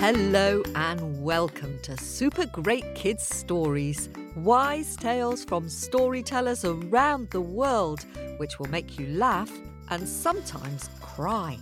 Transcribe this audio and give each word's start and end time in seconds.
Hello 0.00 0.62
and 0.74 1.22
welcome 1.22 1.78
to 1.82 1.96
Super 1.96 2.46
Great 2.46 2.94
Kids 2.96 3.24
Stories, 3.24 4.08
wise 4.34 4.96
tales 4.96 5.44
from 5.44 5.68
storytellers 5.68 6.64
around 6.64 7.30
the 7.30 7.40
world, 7.40 8.04
which 8.38 8.58
will 8.58 8.68
make 8.70 8.98
you 8.98 9.06
laugh 9.08 9.50
and 9.90 10.08
sometimes 10.08 10.90
cry. 11.00 11.56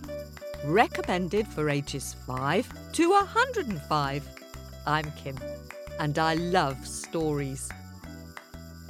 Recommended 0.65 1.47
for 1.47 1.69
ages 1.69 2.15
5 2.25 2.91
to 2.93 3.09
105. 3.11 4.27
I'm 4.87 5.11
Kim, 5.11 5.37
and 5.99 6.17
I 6.19 6.35
love 6.35 6.85
stories. 6.85 7.69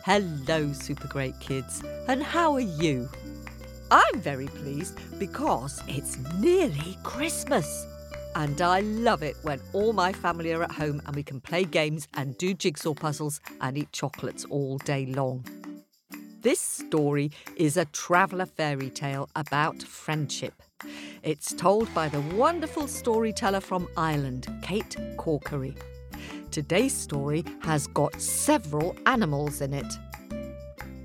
Hello, 0.06 0.72
Super 0.74 1.08
Great 1.08 1.40
Kids, 1.40 1.84
and 2.08 2.24
how 2.24 2.54
are 2.54 2.60
you? 2.60 3.10
I'm 3.92 4.20
very 4.20 4.48
pleased 4.48 4.98
because 5.20 5.82
it's 5.88 6.18
nearly 6.40 6.98
Christmas. 7.04 7.86
And 8.36 8.62
I 8.62 8.82
love 8.82 9.24
it 9.24 9.36
when 9.42 9.60
all 9.74 9.94
my 9.94 10.14
family 10.14 10.54
are 10.54 10.64
at 10.64 10.72
home 10.72 11.02
and 11.06 11.16
we 11.16 11.24
can 11.24 11.42
play 11.42 11.64
games 11.64 12.08
and 12.14 12.38
do 12.38 12.54
jigsaw 12.54 12.94
puzzles 12.94 13.42
and 13.62 13.78
eat 13.78 13.92
chocolates 13.92 14.46
all 14.46 14.78
day 14.80 15.08
long. 15.08 15.46
This 16.42 16.60
story 16.60 17.32
is 17.56 17.78
a 17.78 17.86
traveller 17.86 18.46
fairy 18.46 18.90
tale 18.90 19.28
about 19.36 19.82
friendship. 19.82 20.54
It's 21.24 21.52
told 21.54 21.92
by 21.94 22.10
the 22.10 22.22
wonderful 22.36 22.88
storyteller 22.88 23.60
from 23.60 23.88
Ireland, 23.98 24.48
Kate 24.62 24.96
Corkery. 25.18 25.76
Today's 26.52 26.96
story 26.96 27.44
has 27.62 27.88
got 27.88 28.20
several 28.20 28.96
animals 29.06 29.62
in 29.62 29.74
it. 29.74 29.94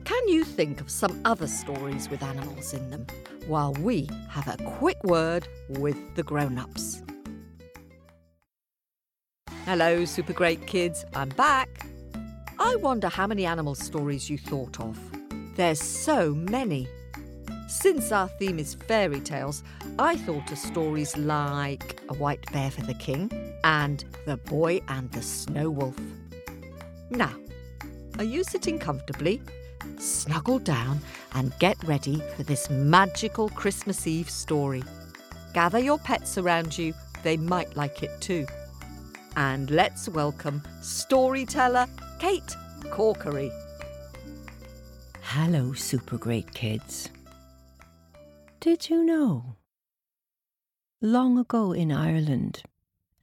Can 0.04 0.28
you 0.28 0.44
think 0.44 0.80
of 0.80 0.90
some 0.90 1.20
other 1.24 1.46
stories 1.46 2.08
with 2.08 2.22
animals 2.22 2.72
in 2.72 2.90
them 2.90 3.06
while 3.46 3.72
we 3.74 4.08
have 4.30 4.48
a 4.48 4.56
quick 4.64 5.02
word 5.04 5.46
with 5.68 5.96
the 6.14 6.22
grown 6.22 6.58
ups? 6.58 7.02
Hello, 9.64 10.04
super 10.04 10.32
great 10.32 10.66
kids. 10.66 11.04
I'm 11.14 11.30
back. 11.30 11.86
I 12.58 12.76
wonder 12.76 13.08
how 13.08 13.26
many 13.26 13.44
animal 13.44 13.74
stories 13.74 14.30
you 14.30 14.38
thought 14.38 14.80
of. 14.80 14.98
There's 15.56 15.82
so 15.82 16.34
many. 16.34 16.88
Since 17.68 18.12
our 18.12 18.28
theme 18.28 18.58
is 18.58 18.74
fairy 18.74 19.20
tales, 19.20 19.62
I 19.98 20.16
thought 20.16 20.50
of 20.50 20.58
stories 20.58 21.16
like 21.16 22.00
A 22.08 22.14
White 22.14 22.50
Bear 22.52 22.70
for 22.70 22.82
the 22.82 22.94
King 22.94 23.51
and 23.64 24.04
The 24.26 24.36
Boy 24.36 24.80
and 24.88 25.10
the 25.12 25.22
Snow 25.22 25.70
Wolf. 25.70 25.98
Now, 27.10 27.34
are 28.18 28.24
you 28.24 28.44
sitting 28.44 28.78
comfortably? 28.78 29.42
Snuggle 29.98 30.58
down 30.58 31.00
and 31.34 31.52
get 31.58 31.82
ready 31.84 32.22
for 32.36 32.42
this 32.42 32.70
magical 32.70 33.48
Christmas 33.50 34.06
Eve 34.06 34.30
story. 34.30 34.82
Gather 35.54 35.78
your 35.78 35.98
pets 35.98 36.38
around 36.38 36.76
you, 36.76 36.94
they 37.22 37.36
might 37.36 37.76
like 37.76 38.02
it 38.02 38.20
too 38.20 38.46
and 39.36 39.70
let's 39.70 40.08
welcome 40.08 40.62
storyteller 40.80 41.86
Kate 42.18 42.56
Corkery. 42.84 43.50
Hello, 45.22 45.72
super 45.72 46.18
great 46.18 46.52
kids. 46.52 47.08
Did 48.60 48.90
you 48.90 49.04
know? 49.04 49.56
Long 51.00 51.38
ago 51.38 51.72
in 51.72 51.90
Ireland 51.90 52.62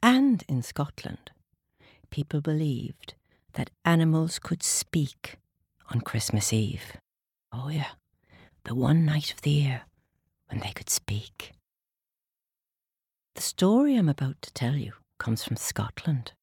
and 0.02 0.44
in 0.48 0.62
Scotland, 0.62 1.32
people 2.10 2.42
believed 2.42 3.16
that 3.54 3.72
animals 3.84 4.40
could 4.40 4.64
speak 4.64 5.38
on 5.90 6.02
Christmas 6.02 6.54
Eve. 6.54 6.98
Oh, 7.52 7.70
yeah, 7.70 7.92
the 8.64 8.76
one 8.76 9.06
night 9.06 9.34
of 9.34 9.42
the 9.42 9.52
year 9.52 9.82
when 10.50 10.60
they 10.60 10.72
could 10.72 10.90
speak. 10.90 11.54
The 13.36 13.42
story 13.42 13.96
I'm 13.96 14.10
about 14.10 14.42
to 14.42 14.54
tell 14.54 14.76
you 14.76 14.94
comes 15.18 15.44
from 15.44 15.58
Scotland, 15.58 16.34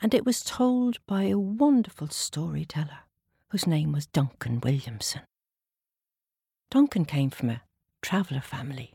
and 0.00 0.14
it 0.14 0.24
was 0.24 0.42
told 0.42 0.98
by 1.06 1.24
a 1.24 1.38
wonderful 1.38 2.08
storyteller 2.08 3.00
whose 3.48 3.66
name 3.66 3.92
was 3.92 4.06
Duncan 4.06 4.60
Williamson. 4.60 5.22
Duncan 6.70 7.04
came 7.04 7.30
from 7.30 7.50
a 7.50 7.62
traveller 8.00 8.40
family. 8.40 8.94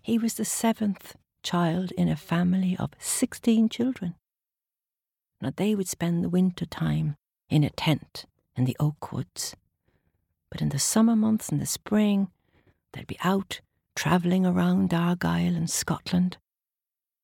He 0.00 0.18
was 0.18 0.34
the 0.34 0.44
seventh 0.44 1.16
child 1.44 1.92
in 1.92 2.08
a 2.08 2.16
family 2.16 2.76
of 2.76 2.90
16 2.98 3.68
children. 3.68 4.16
Now, 5.40 5.52
they 5.54 5.74
would 5.74 5.88
spend 5.88 6.24
the 6.24 6.28
winter 6.28 6.66
time 6.66 7.16
in 7.48 7.62
a 7.62 7.70
tent 7.70 8.24
in 8.56 8.64
the 8.64 8.76
oak 8.80 9.12
woods. 9.12 9.54
But 10.50 10.62
in 10.62 10.70
the 10.70 10.78
summer 10.78 11.14
months 11.14 11.50
and 11.50 11.60
the 11.60 11.66
spring, 11.66 12.28
they'd 12.92 13.06
be 13.06 13.18
out 13.22 13.60
travelling 13.94 14.44
around 14.44 14.92
Argyll 14.92 15.54
and 15.54 15.70
Scotland, 15.70 16.38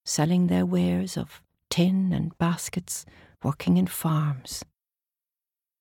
selling 0.04 0.46
their 0.46 0.66
wares 0.66 1.16
of 1.16 1.42
tin 1.68 2.12
and 2.12 2.36
baskets, 2.38 3.06
working 3.42 3.76
in 3.76 3.86
farms. 3.86 4.62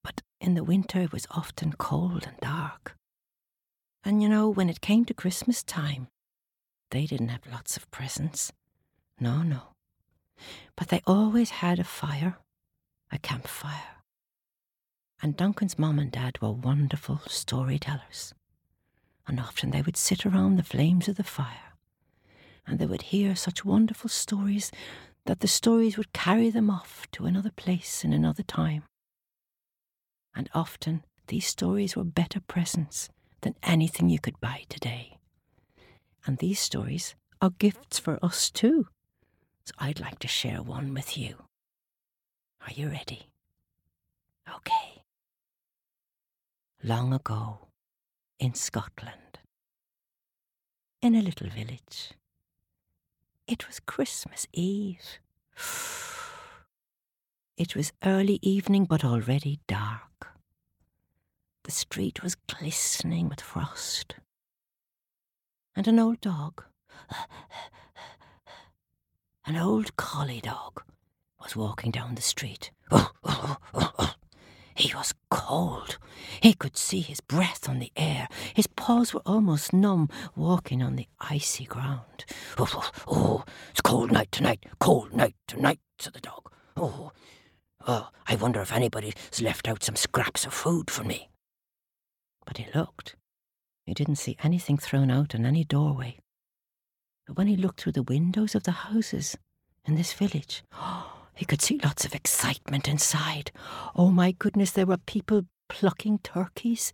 But 0.03 0.21
in 0.39 0.53
the 0.56 0.63
winter 0.63 1.01
it 1.01 1.11
was 1.11 1.27
often 1.31 1.73
cold 1.73 2.25
and 2.25 2.38
dark. 2.41 2.95
And 4.03 4.23
you 4.23 4.29
know, 4.29 4.47
when 4.47 4.69
it 4.69 4.81
came 4.81 5.03
to 5.06 5.13
Christmas 5.13 5.61
time, 5.61 6.07
they 6.91 7.05
didn't 7.05 7.29
have 7.29 7.45
lots 7.51 7.77
of 7.77 7.89
presents. 7.91 8.51
No, 9.19 9.44
no. 9.44 9.73
But 10.75 10.88
they 10.89 11.01
always 11.05 11.50
had 11.50 11.79
a 11.79 11.83
fire, 11.83 12.38
a 13.11 13.17
campfire. 13.19 14.03
And 15.22 15.35
Duncan's 15.35 15.77
mum 15.77 16.00
and 16.00 16.11
dad 16.11 16.41
were 16.41 16.51
wonderful 16.51 17.22
storytellers. 17.27 18.33
And 19.27 19.39
often 19.39 19.72
they 19.72 19.81
would 19.81 19.97
sit 19.97 20.25
around 20.25 20.55
the 20.55 20.63
flames 20.63 21.07
of 21.07 21.17
the 21.17 21.23
fire 21.23 21.69
and 22.69 22.79
they 22.79 22.85
would 22.85 23.01
hear 23.01 23.35
such 23.35 23.66
wonderful 23.66 24.09
stories 24.09 24.71
that 25.25 25.39
the 25.39 25.47
stories 25.47 25.97
would 25.97 26.13
carry 26.13 26.50
them 26.50 26.69
off 26.69 27.07
to 27.11 27.25
another 27.25 27.51
place 27.51 28.03
in 28.03 28.13
another 28.13 28.44
time. 28.44 28.83
And 30.35 30.50
often 30.53 31.03
these 31.27 31.47
stories 31.47 31.95
were 31.95 32.03
better 32.03 32.39
presents 32.39 33.09
than 33.41 33.56
anything 33.63 34.09
you 34.09 34.19
could 34.19 34.39
buy 34.39 34.63
today. 34.69 35.19
And 36.25 36.38
these 36.38 36.59
stories 36.59 37.16
are 37.41 37.52
gifts 37.52 38.00
for 38.00 38.19
us 38.24 38.50
too. 38.52 38.88
So 39.66 39.74
I'd 39.80 40.00
like 40.00 40.19
to 40.19 40.28
share 40.28 40.62
one 40.62 40.94
with 40.94 41.18
you. 41.18 41.35
Are 42.62 42.74
you 42.74 42.90
ready? 42.90 43.28
Okay. 44.56 45.03
Long 46.84 47.13
ago, 47.13 47.68
in 48.40 48.53
Scotland, 48.53 49.40
in 51.02 51.16
a 51.16 51.22
little 51.22 51.50
village, 51.50 52.12
it 53.47 53.68
was 53.68 53.80
Christmas 53.80 54.47
Eve. 54.53 55.19
It 57.57 57.75
was 57.75 57.91
early 58.06 58.40
evening, 58.41 58.86
but 58.86 59.03
already 59.03 59.59
dark. 59.68 60.30
The 61.63 61.72
street 61.72 62.24
was 62.24 62.36
glistening 62.36 63.28
with 63.28 63.41
frost. 63.41 64.16
And 65.79 65.88
an 65.88 65.97
old 65.97 66.19
dog, 66.19 66.66
an 69.45 69.56
old 69.56 69.95
collie 69.95 70.41
dog, 70.41 70.84
was 71.41 71.56
walking 71.56 71.90
down 71.90 72.16
the 72.16 72.22
street. 72.22 72.72
He 74.75 74.94
was 74.94 75.13
cold. 75.31 75.97
He 76.41 76.53
could 76.53 76.75
see 76.75 77.00
his 77.00 77.22
breath 77.22 77.69
on 77.69 77.79
the 77.79 77.94
air. 77.95 78.28
His 78.53 78.68
paws 78.68 79.13
were 79.13 79.22
almost 79.25 79.72
numb, 79.72 80.09
walking 80.35 80.84
on 80.84 80.97
the 80.97 81.07
icy 81.22 81.63
ground. 81.63 82.25
Oh, 82.57 82.91
oh, 83.07 83.45
it's 83.72 83.79
cold 83.79 84.12
night 84.12 84.34
tonight, 84.34 84.66
cold 84.81 85.13
night 85.13 85.38
tonight, 85.47 85.79
said 85.97 86.12
the 86.12 86.19
dog. 86.19 86.51
Oh, 86.75 87.13
oh, 87.88 88.09
I 88.27 88.36
wonder 88.36 88.59
if 88.59 88.74
anybody's 88.74 89.13
left 89.42 89.65
out 89.65 89.81
some 89.83 89.95
scraps 89.95 90.45
of 90.45 90.53
food 90.53 90.92
for 90.92 91.06
me. 91.06 91.30
But 92.45 92.57
he 92.57 92.68
looked. 92.75 93.15
He 93.89 93.95
didn't 93.95 94.18
see 94.18 94.38
anything 94.44 94.77
thrown 94.77 95.09
out 95.09 95.33
in 95.33 95.47
any 95.47 95.63
doorway. 95.63 96.19
But 97.25 97.38
when 97.38 97.47
he 97.47 97.57
looked 97.57 97.81
through 97.81 97.94
the 97.94 98.03
windows 98.03 98.53
of 98.53 98.62
the 98.62 98.71
houses 98.71 99.36
in 99.83 99.95
this 99.95 100.13
village, 100.13 100.63
he 101.33 101.44
could 101.44 101.59
see 101.59 101.80
lots 101.83 102.06
of 102.06 102.13
excitement 102.13 102.88
inside. 102.88 103.51
Oh 103.95 104.12
my 104.12 104.31
goodness, 104.33 104.69
there 104.69 104.86
were 104.86 104.97
people 104.97 105.47
plucking 105.69 106.19
turkeys, 106.19 106.91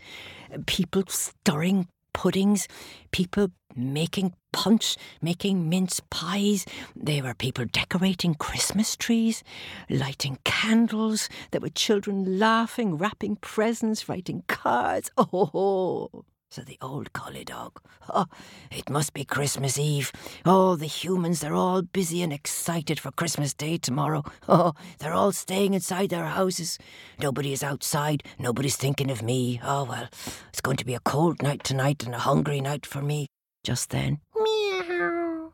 people 0.67 1.03
stirring 1.09 1.89
puddings, 2.13 2.69
people 3.11 3.49
making 3.75 4.33
punch, 4.53 4.95
making 5.21 5.67
mince 5.67 5.99
pies. 6.09 6.65
There 6.95 7.23
were 7.23 7.33
people 7.33 7.65
decorating 7.65 8.35
Christmas 8.35 8.95
trees, 8.95 9.43
lighting 9.89 10.39
candles. 10.45 11.27
There 11.51 11.59
were 11.59 11.67
children 11.67 12.39
laughing, 12.39 12.97
wrapping 12.97 13.35
presents, 13.35 14.07
writing 14.07 14.45
cards. 14.47 15.11
Oh, 15.17 16.23
said 16.55 16.67
the 16.67 16.77
old 16.81 17.11
collie 17.11 17.43
dog. 17.43 17.81
Oh, 18.07 18.27
it 18.71 18.89
must 18.89 19.13
be 19.13 19.25
Christmas 19.25 19.77
Eve. 19.77 20.13
Oh, 20.45 20.77
the 20.77 20.85
humans, 20.85 21.41
they're 21.41 21.53
all 21.53 21.81
busy 21.81 22.21
and 22.21 22.31
excited 22.31 22.97
for 22.97 23.11
Christmas 23.11 23.53
Day 23.53 23.77
tomorrow. 23.77 24.23
Oh, 24.47 24.71
they're 24.99 25.13
all 25.13 25.33
staying 25.33 25.73
inside 25.73 26.11
their 26.11 26.27
houses. 26.27 26.79
Nobody 27.19 27.51
is 27.51 27.61
outside. 27.61 28.23
Nobody's 28.39 28.77
thinking 28.77 29.11
of 29.11 29.21
me. 29.21 29.59
Oh, 29.61 29.83
well, 29.83 30.07
it's 30.47 30.61
going 30.61 30.77
to 30.77 30.85
be 30.85 30.93
a 30.93 31.01
cold 31.01 31.41
night 31.41 31.61
tonight 31.65 32.05
and 32.05 32.15
a 32.15 32.19
hungry 32.19 32.61
night 32.61 32.85
for 32.85 33.01
me. 33.01 33.27
Just 33.65 33.89
then, 33.89 34.19
meow. 34.33 35.51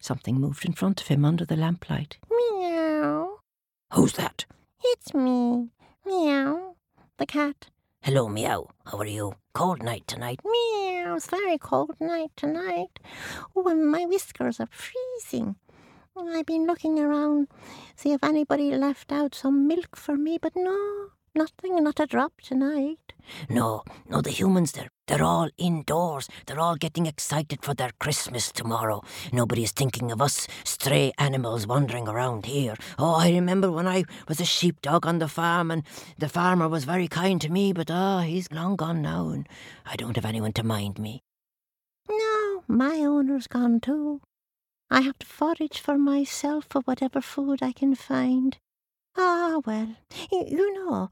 Something 0.00 0.40
moved 0.40 0.64
in 0.64 0.72
front 0.72 1.02
of 1.02 1.06
him 1.06 1.24
under 1.24 1.44
the 1.44 1.54
lamplight. 1.54 2.18
Meow. 2.28 3.38
Who's 3.92 4.14
that? 4.14 4.44
It's 4.82 5.14
me. 5.14 5.68
Meow. 6.04 6.74
The 7.18 7.26
cat. 7.26 7.68
Hello, 8.04 8.28
meow. 8.28 8.68
How 8.84 8.98
are 8.98 9.06
you? 9.06 9.32
Cold 9.54 9.82
night 9.82 10.06
tonight. 10.06 10.38
Meow. 10.44 11.14
It's 11.16 11.26
very 11.26 11.56
cold 11.56 11.96
night 11.98 12.32
tonight. 12.36 13.00
Oh, 13.56 13.66
and 13.66 13.90
my 13.90 14.04
whiskers 14.04 14.60
are 14.60 14.68
freezing. 14.70 15.56
I've 16.14 16.44
been 16.44 16.66
looking 16.66 16.98
around, 16.98 17.48
see 17.96 18.12
if 18.12 18.22
anybody 18.22 18.76
left 18.76 19.10
out 19.10 19.34
some 19.34 19.66
milk 19.66 19.96
for 19.96 20.18
me, 20.18 20.36
but 20.36 20.52
no, 20.54 21.12
nothing, 21.34 21.82
not 21.82 22.00
a 22.00 22.06
drop 22.06 22.40
tonight. 22.40 23.12
No, 23.48 23.82
no, 24.08 24.20
the 24.20 24.30
humans, 24.30 24.72
they're, 24.72 24.90
they're 25.06 25.22
all 25.22 25.48
indoors. 25.58 26.28
They're 26.46 26.60
all 26.60 26.76
getting 26.76 27.06
excited 27.06 27.62
for 27.62 27.74
their 27.74 27.90
Christmas 27.98 28.52
tomorrow. 28.52 29.02
Nobody's 29.32 29.72
thinking 29.72 30.12
of 30.12 30.20
us 30.20 30.46
stray 30.64 31.12
animals 31.18 31.66
wandering 31.66 32.08
around 32.08 32.46
here. 32.46 32.74
Oh, 32.98 33.14
I 33.14 33.30
remember 33.30 33.70
when 33.70 33.86
I 33.86 34.04
was 34.28 34.40
a 34.40 34.44
sheepdog 34.44 35.06
on 35.06 35.18
the 35.18 35.28
farm 35.28 35.70
and 35.70 35.84
the 36.18 36.28
farmer 36.28 36.68
was 36.68 36.84
very 36.84 37.08
kind 37.08 37.40
to 37.40 37.50
me, 37.50 37.72
but 37.72 37.90
ah, 37.90 38.18
oh, 38.18 38.22
he's 38.22 38.50
long 38.52 38.76
gone 38.76 39.02
now 39.02 39.28
and 39.28 39.48
I 39.86 39.96
don't 39.96 40.16
have 40.16 40.26
anyone 40.26 40.52
to 40.54 40.62
mind 40.62 40.98
me. 40.98 41.22
No, 42.08 42.64
my 42.68 42.98
owner's 42.98 43.46
gone 43.46 43.80
too. 43.80 44.20
I 44.90 45.00
have 45.00 45.18
to 45.20 45.26
forage 45.26 45.80
for 45.80 45.98
myself 45.98 46.66
for 46.68 46.80
whatever 46.82 47.20
food 47.20 47.62
I 47.62 47.72
can 47.72 47.94
find. 47.94 48.58
Ah, 49.16 49.60
well, 49.64 49.94
you 50.32 50.74
know, 50.74 51.10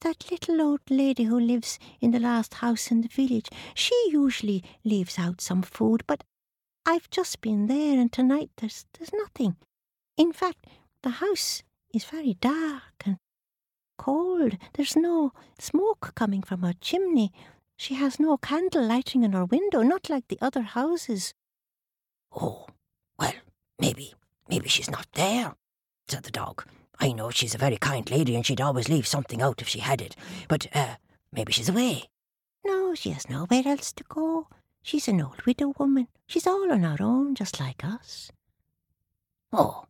that 0.00 0.30
little 0.30 0.60
old 0.60 0.80
lady 0.90 1.24
who 1.24 1.38
lives 1.38 1.78
in 2.00 2.12
the 2.12 2.20
last 2.20 2.54
house 2.54 2.90
in 2.90 3.00
the 3.00 3.08
village, 3.08 3.48
she 3.74 3.94
usually 4.10 4.62
leaves 4.84 5.18
out 5.18 5.40
some 5.40 5.62
food, 5.62 6.04
but 6.06 6.24
I've 6.86 7.10
just 7.10 7.40
been 7.40 7.66
there 7.66 7.98
and 8.00 8.12
tonight 8.12 8.50
there's, 8.56 8.84
there's 8.98 9.12
nothing. 9.12 9.56
In 10.16 10.32
fact, 10.32 10.66
the 11.02 11.10
house 11.10 11.62
is 11.94 12.04
very 12.04 12.34
dark 12.34 13.02
and 13.04 13.18
cold. 13.98 14.56
There's 14.74 14.96
no 14.96 15.32
smoke 15.58 16.12
coming 16.14 16.42
from 16.42 16.62
her 16.62 16.74
chimney. 16.80 17.32
She 17.76 17.94
has 17.94 18.20
no 18.20 18.36
candle 18.36 18.86
lighting 18.86 19.24
in 19.24 19.32
her 19.32 19.44
window, 19.44 19.82
not 19.82 20.08
like 20.08 20.28
the 20.28 20.38
other 20.40 20.62
houses. 20.62 21.34
Oh, 22.32 22.66
well, 23.18 23.34
maybe, 23.80 24.14
maybe 24.48 24.68
she's 24.68 24.90
not 24.90 25.06
there, 25.14 25.54
said 26.08 26.22
the 26.22 26.30
dog. 26.30 26.64
I 27.02 27.10
know 27.10 27.30
she's 27.30 27.56
a 27.56 27.58
very 27.58 27.78
kind 27.78 28.08
lady 28.12 28.36
and 28.36 28.46
she'd 28.46 28.60
always 28.60 28.88
leave 28.88 29.08
something 29.08 29.42
out 29.42 29.60
if 29.60 29.66
she 29.66 29.80
had 29.80 30.00
it. 30.00 30.14
But, 30.46 30.68
uh, 30.72 30.94
maybe 31.32 31.52
she's 31.52 31.68
away. 31.68 32.04
No, 32.64 32.94
she 32.94 33.10
has 33.10 33.28
nowhere 33.28 33.64
else 33.66 33.92
to 33.94 34.04
go. 34.08 34.46
She's 34.82 35.08
an 35.08 35.20
old 35.20 35.42
widow 35.44 35.74
woman. 35.80 36.06
She's 36.28 36.46
all 36.46 36.70
on 36.70 36.84
her 36.84 36.98
own, 37.00 37.34
just 37.34 37.58
like 37.58 37.84
us. 37.84 38.30
Oh, 39.52 39.86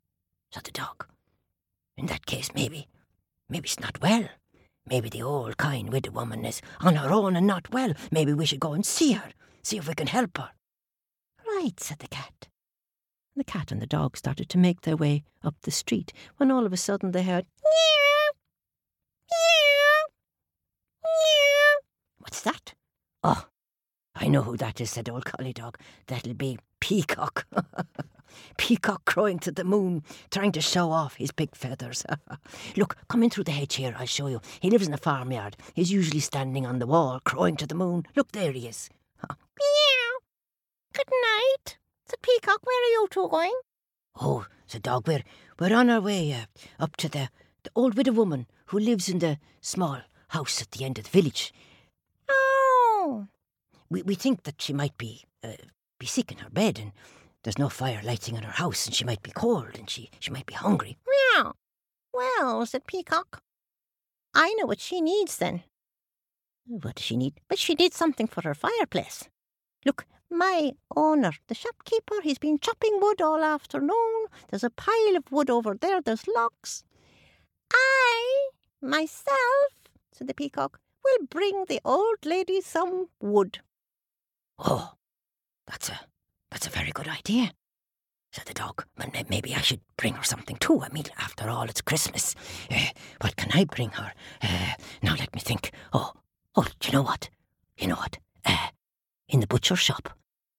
said 0.51 0.65
the 0.65 0.71
dog. 0.71 1.07
In 1.99 2.07
that 2.07 2.25
case, 2.25 2.49
maybe, 2.55 2.89
maybe 3.47 3.69
she's 3.69 3.79
not 3.79 4.01
well. 4.01 4.31
Maybe 4.87 5.11
the 5.11 5.23
old 5.23 5.59
kind 5.59 5.93
widow 5.93 6.13
woman 6.13 6.47
is 6.47 6.63
on 6.81 6.97
her 6.97 7.13
own 7.13 7.37
and 7.37 7.47
not 7.47 7.71
well. 7.71 7.93
Maybe 8.11 8.33
we 8.33 8.47
should 8.47 8.59
go 8.59 8.73
and 8.73 8.87
see 8.87 9.13
her, 9.13 9.33
see 9.63 9.77
if 9.77 9.87
we 9.87 9.95
can 9.95 10.07
help 10.07 10.39
her. 10.39 10.51
Right, 11.47 11.79
said 11.79 11.99
the 11.99 12.09
cat. 12.09 12.49
The 13.35 13.45
cat 13.45 13.73
and 13.73 13.81
the 13.81 13.87
dog 13.87 14.19
started 14.19 14.51
to 14.51 14.59
make 14.59 14.83
their 14.83 14.97
way 14.97 15.25
up 15.43 15.55
the 15.63 15.71
street 15.71 16.13
when 16.37 16.51
all 16.51 16.67
of 16.67 16.73
a 16.73 16.77
sudden 16.77 17.13
they 17.13 17.23
heard 17.23 17.47
meow, 17.65 18.31
meow, 19.31 20.05
meow. 21.03 21.81
What's 22.19 22.43
that? 22.43 22.75
Oh, 23.25 23.47
I 24.15 24.29
know 24.29 24.43
who 24.43 24.59
that 24.59 24.83
is, 24.83 24.91
said 24.91 25.09
old 25.09 25.25
collie 25.25 25.55
dog. 25.55 25.79
That'll 26.09 26.35
be 26.35 26.59
Peacock. 26.81 27.47
Peacock 28.59 29.07
crowing 29.07 29.39
to 29.41 29.51
the 29.51 29.65
moon, 29.65 30.03
trying 30.31 30.53
to 30.53 30.61
show 30.61 30.91
off 30.91 31.15
his 31.15 31.33
big 31.33 31.57
feathers. 31.57 32.05
Look, 32.77 32.99
come 33.09 33.23
in 33.23 33.31
through 33.31 33.45
the 33.45 33.53
hedge 33.53 33.77
here, 33.77 33.95
I'll 33.99 34.05
show 34.05 34.27
you. 34.27 34.43
He 34.61 34.69
lives 34.69 34.85
in 34.85 34.93
the 34.93 34.99
farmyard. 34.99 35.57
He's 35.73 35.91
usually 35.91 36.21
standing 36.21 36.67
on 36.67 36.81
the 36.81 36.87
wall, 36.87 37.19
crowing 37.25 37.57
to 37.57 37.67
the 37.67 37.75
moon. 37.75 38.05
Look, 38.15 38.33
there 38.33 38.53
he 38.53 38.69
is. 38.69 38.91
Meow. 39.29 40.19
Good 40.93 41.09
night 41.09 41.79
said 42.13 42.23
Peacock. 42.23 42.61
Where 42.65 42.83
are 42.83 42.93
you 42.93 43.09
two 43.11 43.29
going? 43.29 43.55
Oh, 44.21 44.47
said 44.67 44.83
Dog, 44.83 45.09
we're, 45.09 45.25
we're 45.59 45.75
on 45.75 45.89
our 45.89 46.01
way 46.01 46.33
uh, 46.33 46.83
up 46.83 46.97
to 46.99 47.09
the, 47.09 47.31
the 47.63 47.71
old 47.75 47.97
widow 47.97 48.13
woman 48.13 48.47
who 48.67 48.79
lives 48.79 49.09
in 49.09 49.19
the 49.19 49.39
small 49.63 50.01
house 50.29 50.61
at 50.61 50.71
the 50.73 50.85
end 50.85 50.99
of 50.99 51.05
the 51.05 51.11
village. 51.11 51.53
Oh. 52.29 53.27
We, 53.89 54.03
we 54.03 54.15
think 54.15 54.43
that 54.43 54.61
she 54.61 54.75
might 54.75 54.99
be, 54.99 55.25
uh, 55.43 55.53
be 55.99 56.07
sick 56.07 56.31
in 56.31 56.39
her 56.39 56.51
bed 56.51 56.79
and 56.79 56.93
there's 57.45 57.59
no 57.59 57.71
fire 57.71 58.01
lighting 58.05 58.37
in 58.37 58.43
her 58.43 58.53
house 58.53 58.87
and 58.87 58.95
she 58.95 59.05
might 59.05 59.23
be 59.23 59.31
cold 59.31 59.79
and 59.79 59.89
she, 59.89 60.11
she 60.21 60.31
might 60.31 60.47
be 60.47 60.55
hungry. 60.55 60.99
Meow. 61.35 61.55
Well, 62.13 62.67
said 62.67 62.87
Peacock, 62.87 63.41
I 64.35 64.53
know 64.59 64.67
what 64.67 64.81
she 64.81 65.01
needs 65.01 65.39
then. 65.39 65.63
What 66.67 66.97
does 66.97 67.05
she 67.05 67.17
need? 67.17 67.41
But 67.49 67.59
she 67.59 67.75
needs 67.75 67.97
something 67.97 68.27
for 68.27 68.43
her 68.43 68.55
fireplace. 68.55 69.29
Look, 69.87 70.07
my 70.33 70.73
owner, 70.97 71.33
the 71.49 71.55
shopkeeper, 71.55 72.21
he's 72.23 72.39
been 72.39 72.59
chopping 72.59 72.99
wood 73.01 73.21
all 73.21 73.43
afternoon. 73.45 74.27
There's 74.49 74.65
a 74.65 74.71
pile 74.71 75.17
of 75.17 75.31
wood 75.31 75.51
over 75.51 75.75
there, 75.75 76.01
there's 76.01 76.27
logs. 76.27 76.85
I, 77.73 78.49
myself, 78.81 79.73
said 80.13 80.29
the 80.29 80.35
peacock, 80.35 80.81
will 81.05 81.27
bring 81.29 81.67
the 81.69 81.81
old 81.85 82.25
lady 82.25 82.61
some 82.61 83.09
wood. 83.21 83.61
Oh, 84.59 84.93
that's 85.67 85.89
a 85.89 86.01
that's 86.51 86.67
a 86.67 86.71
very 86.71 86.91
good 86.93 87.09
idea, 87.09 87.53
said 88.31 88.47
the 88.47 88.55
dog. 88.55 88.85
But 88.97 89.29
maybe 89.31 89.55
I 89.55 89.61
should 89.61 89.81
bring 89.97 90.15
her 90.15 90.25
something 90.25 90.57
too. 90.57 90.83
I 90.83 90.89
mean, 90.91 91.05
after 91.19 91.49
all, 91.49 91.65
it's 91.65 91.81
Christmas. 91.81 92.35
Uh, 92.71 92.89
what 93.21 93.37
can 93.37 93.51
I 93.55 93.65
bring 93.65 93.91
her? 93.91 94.13
Uh, 94.43 94.75
now 95.03 95.15
let 95.19 95.35
me 95.35 95.41
think. 95.41 95.73
Oh, 95.93 96.13
oh, 96.55 96.67
do 96.79 96.89
you 96.89 96.93
know 96.93 97.03
what? 97.03 97.31
You 97.79 97.89
know 97.89 97.97
what? 97.97 98.19
Uh, 98.45 98.69
in 99.29 99.41
the 99.41 99.47
butcher 99.47 99.77
shop. 99.77 100.11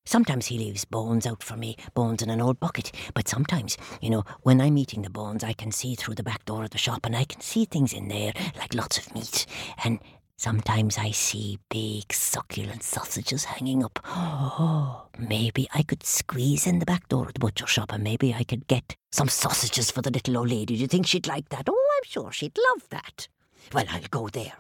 Sometimes 0.06 0.48
he 0.48 0.58
leaves 0.58 0.86
bones 0.86 1.26
out 1.26 1.42
for 1.42 1.56
me, 1.56 1.78
bones 1.94 2.22
in 2.22 2.30
an 2.30 2.42
old 2.42 2.60
bucket. 2.60 2.92
But 3.14 3.28
sometimes, 3.28 3.78
you 4.02 4.10
know, 4.10 4.24
when 4.42 4.60
I'm 4.60 4.78
eating 4.78 5.02
the 5.02 5.10
bones, 5.10 5.44
I 5.44 5.54
can 5.54 5.72
see 5.72 5.96
through 5.96 6.16
the 6.16 6.24
back 6.24 6.46
door 6.46 6.64
of 6.66 6.72
the 6.72 6.78
shop 6.78 7.06
and 7.06 7.16
I 7.16 7.24
can 7.24 7.42
see 7.42 7.66
things 7.66 7.94
in 7.94 8.10
there, 8.10 8.34
like 8.58 8.74
lots 8.74 8.98
of 8.98 9.14
meat. 9.16 9.46
And 9.84 10.00
sometimes 10.36 10.98
I 10.98 11.12
see 11.12 11.58
big 11.70 12.12
succulent 12.12 12.84
sausages 12.84 13.46
hanging 13.46 13.84
up. 13.84 14.00
Oh, 14.06 15.08
maybe 15.18 15.68
I 15.74 15.84
could 15.84 16.04
squeeze 16.06 16.68
in 16.68 16.80
the 16.80 16.86
back 16.86 17.08
door 17.08 17.28
of 17.28 17.34
the 17.34 17.40
butcher 17.40 17.68
shop 17.68 17.94
and 17.94 18.04
maybe 18.04 18.34
I 18.34 18.44
could 18.44 18.68
get 18.68 18.96
some 19.12 19.30
sausages 19.30 19.90
for 19.90 20.02
the 20.02 20.12
little 20.12 20.38
old 20.38 20.50
lady. 20.50 20.76
Do 20.76 20.82
you 20.82 20.88
think 20.88 21.08
she'd 21.08 21.28
like 21.28 21.48
that? 21.50 21.70
Oh, 21.70 21.92
I'm 21.98 22.04
sure 22.10 22.32
she'd 22.32 22.58
love 22.70 22.90
that. 22.90 23.30
Well, 23.74 23.86
I'll 23.90 24.02
go 24.12 24.28
there. 24.28 24.54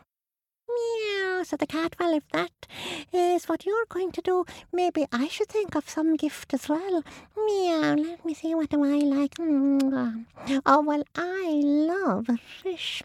Said 1.44 1.60
the 1.60 1.68
cat. 1.68 1.96
Well, 2.00 2.14
if 2.14 2.28
that 2.30 2.68
is 3.12 3.50
what 3.50 3.66
you're 3.66 3.86
going 3.90 4.14
to 4.14 4.22
do, 4.22 4.46
maybe 4.72 5.06
I 5.12 5.28
should 5.28 5.50
think 5.50 5.76
of 5.76 5.90
some 5.90 6.16
gift 6.16 6.54
as 6.54 6.70
well. 6.70 7.04
Meow, 7.36 7.96
let 7.96 8.24
me 8.24 8.34
see, 8.34 8.56
what 8.56 8.70
do 8.70 8.82
I 8.84 9.00
like? 9.00 9.36
Mm, 9.36 10.26
oh, 10.66 10.82
well, 10.82 11.04
I 11.16 11.62
love 11.64 12.30
fish. 12.62 13.04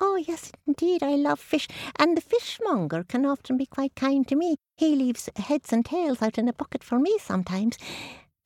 Oh, 0.00 0.16
yes, 0.16 0.50
indeed, 0.66 1.02
I 1.02 1.14
love 1.16 1.40
fish. 1.40 1.68
And 1.98 2.16
the 2.16 2.22
fishmonger 2.22 3.04
can 3.04 3.26
often 3.26 3.58
be 3.58 3.66
quite 3.66 3.94
kind 3.94 4.26
to 4.28 4.34
me. 4.34 4.56
He 4.76 4.96
leaves 4.96 5.28
heads 5.36 5.72
and 5.72 5.84
tails 5.84 6.22
out 6.22 6.38
in 6.38 6.48
a 6.48 6.54
bucket 6.54 6.82
for 6.82 6.98
me 6.98 7.18
sometimes. 7.20 7.76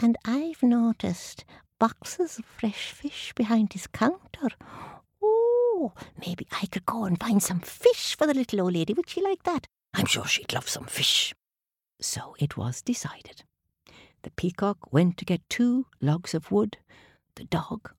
And 0.01 0.17
I've 0.25 0.63
noticed 0.63 1.45
boxes 1.79 2.39
of 2.39 2.45
fresh 2.45 2.91
fish 2.91 3.33
behind 3.37 3.73
his 3.73 3.87
counter. 3.87 4.49
Oh, 5.89 6.03
maybe 6.27 6.47
I 6.61 6.67
could 6.67 6.87
go 6.87 7.05
and 7.05 7.19
find 7.19 7.43
some 7.43 7.61
fish 7.61 8.17
for 8.17 8.27
the 8.27 8.35
little 8.35 8.61
old 8.61 8.75
lady. 8.75 8.93
Would 8.95 9.09
she 9.09 9.23
like 9.23 9.45
that? 9.45 9.67
I'm 9.95 10.07
sure 10.07 10.27
she'd 10.27 10.53
love 10.53 10.69
some 10.69 10.85
fish. 10.85 11.35
So 12.01 12.35
it 12.39 12.57
was 12.57 12.83
decided. 12.83 13.45
The 14.23 14.31
peacock 14.33 14.93
went 14.93 15.17
to 15.19 15.25
get 15.25 15.49
two 15.49 15.87
logs 16.01 16.35
of 16.35 16.51
wood. 16.51 16.79
The 17.37 17.45
dog 17.45 17.93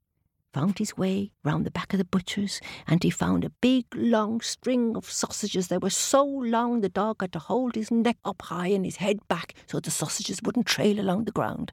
found 0.53 0.79
his 0.79 0.97
way 0.97 1.31
round 1.43 1.65
the 1.65 1.71
back 1.71 1.93
of 1.93 1.99
the 1.99 2.05
butcher's, 2.05 2.59
and 2.87 3.03
he 3.03 3.09
found 3.09 3.43
a 3.43 3.51
big 3.61 3.85
long 3.95 4.41
string 4.41 4.95
of 4.95 5.09
sausages. 5.09 5.67
They 5.67 5.77
were 5.77 5.89
so 5.89 6.23
long 6.23 6.81
the 6.81 6.89
dog 6.89 7.21
had 7.21 7.31
to 7.33 7.39
hold 7.39 7.75
his 7.75 7.91
neck 7.91 8.17
up 8.25 8.41
high 8.43 8.67
and 8.67 8.85
his 8.85 8.97
head 8.97 9.19
back 9.27 9.53
so 9.67 9.79
the 9.79 9.91
sausages 9.91 10.41
wouldn't 10.43 10.65
trail 10.65 10.99
along 10.99 11.25
the 11.25 11.31
ground. 11.31 11.71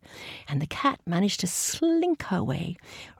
And 0.48 0.60
the 0.60 0.66
cat 0.66 1.00
managed 1.06 1.40
to 1.40 1.46
slink 1.46 2.24
her 2.24 2.42
way 2.42 2.76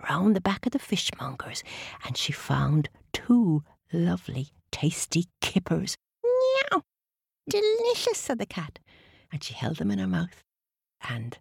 round 0.09 0.37
the 0.37 0.41
back 0.41 0.67
of 0.67 0.73
the 0.73 0.79
fishmonger's, 0.79 1.63
and 2.05 2.17
she 2.17 2.33
found 2.33 2.89
two 3.13 3.63
lovely, 3.93 4.51
tasty 4.71 5.27
kippers. 5.41 5.97
Meow! 6.23 6.83
delicious, 7.49 8.19
said 8.19 8.39
the 8.39 8.47
cat, 8.47 8.79
and 9.33 9.43
she 9.43 9.55
held 9.55 9.77
them 9.77 9.91
in 9.91 9.99
her 9.99 10.07
mouth. 10.07 10.43
And 11.09 11.39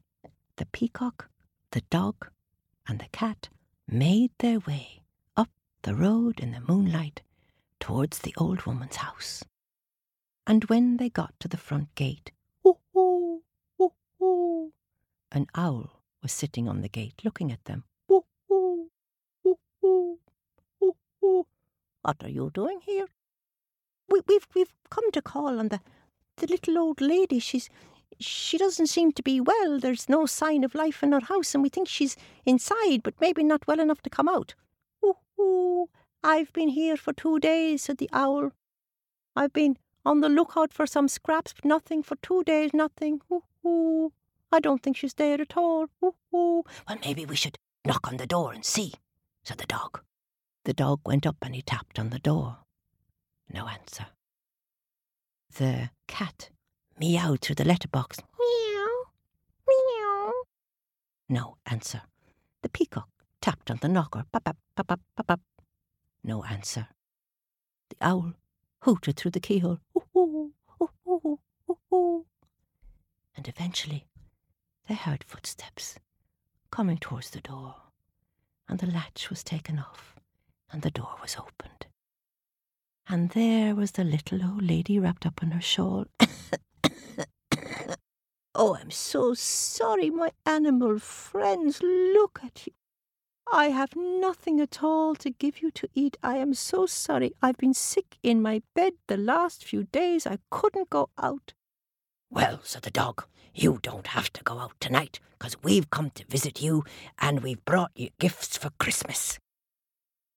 the 0.57 0.65
peacock, 0.67 1.29
the 1.71 1.81
dog, 1.89 2.27
and 2.87 2.99
the 2.99 3.09
cat 3.11 3.49
made 3.87 4.31
their 4.39 4.59
way 4.59 5.03
up 5.37 5.49
the 5.83 5.95
road 5.95 6.39
in 6.39 6.51
the 6.51 6.61
moonlight 6.61 7.21
towards 7.79 8.19
the 8.19 8.33
old 8.37 8.65
woman's 8.65 8.97
house. 8.97 9.43
And 10.47 10.63
when 10.65 10.97
they 10.97 11.09
got 11.09 11.33
to 11.39 11.47
the 11.47 11.57
front 11.57 11.93
gate, 11.95 12.31
hoo 12.63 12.77
hoo, 12.93 13.41
hoo 13.77 13.91
an 15.31 15.47
owl 15.53 15.89
was 16.21 16.31
sitting 16.31 16.67
on 16.69 16.81
the 16.81 16.89
gate 16.89 17.21
looking 17.23 17.51
at 17.51 17.65
them. 17.65 17.83
Hoo 18.07 18.23
hoo, 18.47 18.89
hoo 19.43 19.57
hoo, 19.81 20.19
hoo 20.79 20.95
hoo. 21.19 21.45
What 22.01 22.23
are 22.23 22.29
you 22.29 22.51
doing 22.53 22.79
here? 22.81 23.07
We, 24.09 24.21
we've 24.27 24.47
we've 24.55 24.73
come 24.89 25.11
to 25.11 25.21
call 25.21 25.59
on 25.59 25.67
the 25.69 25.81
the 26.37 26.47
little 26.47 26.77
old 26.77 27.01
lady. 27.01 27.39
She's 27.39 27.69
she 28.19 28.57
doesn't 28.57 28.87
seem 28.87 29.11
to 29.13 29.23
be 29.23 29.39
well. 29.39 29.79
There's 29.79 30.09
no 30.09 30.25
sign 30.25 30.63
of 30.63 30.75
life 30.75 31.03
in 31.03 31.11
her 31.11 31.19
house, 31.19 31.53
and 31.53 31.63
we 31.63 31.69
think 31.69 31.87
she's 31.87 32.15
inside, 32.45 33.03
but 33.03 33.19
maybe 33.19 33.43
not 33.43 33.67
well 33.67 33.79
enough 33.79 34.01
to 34.03 34.09
come 34.09 34.29
out. 34.29 34.55
Ooh, 35.39 35.89
I've 36.23 36.51
been 36.53 36.69
here 36.69 36.97
for 36.97 37.13
two 37.13 37.39
days, 37.39 37.83
said 37.83 37.97
the 37.97 38.09
owl. 38.13 38.51
I've 39.35 39.53
been 39.53 39.77
on 40.05 40.21
the 40.21 40.29
lookout 40.29 40.73
for 40.73 40.87
some 40.87 41.07
scraps, 41.07 41.53
but 41.53 41.65
nothing 41.65 42.03
for 42.03 42.15
two 42.17 42.43
days, 42.43 42.71
nothing. 42.73 43.21
Ooh. 43.65 44.11
I 44.51 44.59
don't 44.59 44.81
think 44.81 44.95
she's 44.95 45.15
there 45.15 45.41
at 45.41 45.57
all. 45.57 45.87
Ooh. 46.03 46.63
Well, 46.87 46.97
maybe 47.03 47.25
we 47.25 47.35
should 47.35 47.57
knock 47.85 48.07
on 48.07 48.17
the 48.17 48.27
door 48.27 48.53
and 48.53 48.63
see, 48.63 48.93
said 49.43 49.57
the 49.57 49.65
dog. 49.65 50.01
The 50.63 50.73
dog 50.73 51.01
went 51.05 51.27
up 51.27 51.37
and 51.41 51.53
he 51.53 51.61
tapped 51.61 51.99
on 51.99 52.09
the 52.09 52.19
door. 52.19 52.59
No 53.51 53.67
answer. 53.67 54.07
The 55.57 55.89
cat 56.07 56.49
meowed 56.99 57.41
through 57.41 57.55
the 57.55 57.65
letterbox. 57.65 58.19
Meow. 58.39 58.87
Meow. 59.67 60.31
No 61.29 61.57
answer. 61.65 62.01
The 62.61 62.69
peacock 62.69 63.09
tapped 63.41 63.69
on 63.71 63.79
the 63.81 63.87
knocker. 63.87 64.25
Pop, 64.31 64.43
pop, 64.43 64.57
pop, 64.75 64.87
pop, 64.87 64.99
pop, 65.15 65.27
pop. 65.27 65.41
No 66.23 66.43
answer. 66.43 66.87
The 67.89 67.97
owl 68.01 68.33
hooted 68.81 69.17
through 69.17 69.31
the 69.31 69.39
keyhole. 69.39 69.79
Ooh, 69.97 70.03
ooh, 70.15 70.53
ooh, 70.81 71.39
ooh, 71.69 71.79
ooh. 71.93 72.25
And 73.35 73.47
eventually 73.47 74.07
they 74.87 74.95
heard 74.95 75.23
footsteps 75.23 75.95
coming 76.71 76.97
towards 76.97 77.29
the 77.31 77.41
door, 77.41 77.75
and 78.67 78.79
the 78.79 78.87
latch 78.87 79.29
was 79.29 79.43
taken 79.43 79.79
off, 79.79 80.15
and 80.71 80.81
the 80.81 80.91
door 80.91 81.15
was 81.21 81.35
opened. 81.37 81.87
And 83.07 83.29
there 83.31 83.75
was 83.75 83.91
the 83.91 84.03
little 84.03 84.43
old 84.43 84.63
lady 84.63 84.99
wrapped 84.99 85.25
up 85.25 85.43
in 85.43 85.51
her 85.51 85.61
shawl. 85.61 86.05
oh, 88.55 88.75
I'm 88.75 88.91
so 88.91 89.33
sorry, 89.33 90.09
my 90.09 90.31
animal 90.45 90.99
friends. 90.99 91.81
Look 91.81 92.39
at 92.43 92.67
you. 92.67 92.73
I 93.51 93.67
have 93.67 93.95
nothing 93.95 94.59
at 94.59 94.81
all 94.81 95.15
to 95.15 95.29
give 95.29 95.61
you 95.61 95.69
to 95.71 95.87
eat. 95.93 96.17
I 96.23 96.37
am 96.37 96.53
so 96.53 96.85
sorry. 96.85 97.33
I've 97.41 97.57
been 97.57 97.75
sick 97.75 98.17
in 98.23 98.41
my 98.41 98.63
bed 98.73 98.93
the 99.07 99.17
last 99.17 99.63
few 99.63 99.83
days. 99.83 100.25
I 100.25 100.39
couldn't 100.49 100.89
go 100.89 101.09
out. 101.21 101.53
Well, 102.31 102.59
said 102.63 102.81
the 102.81 102.91
dog, 102.91 103.25
you 103.53 103.79
don't 103.81 104.07
have 104.07 104.33
to 104.33 104.43
go 104.43 104.59
out 104.59 104.73
tonight, 104.79 105.19
because 105.37 105.55
we've 105.63 105.89
come 105.89 106.09
to 106.11 106.25
visit 106.25 106.61
you, 106.61 106.83
and 107.19 107.41
we've 107.41 107.63
brought 107.65 107.91
you 107.95 108.09
gifts 108.19 108.57
for 108.57 108.71
Christmas. 108.79 109.39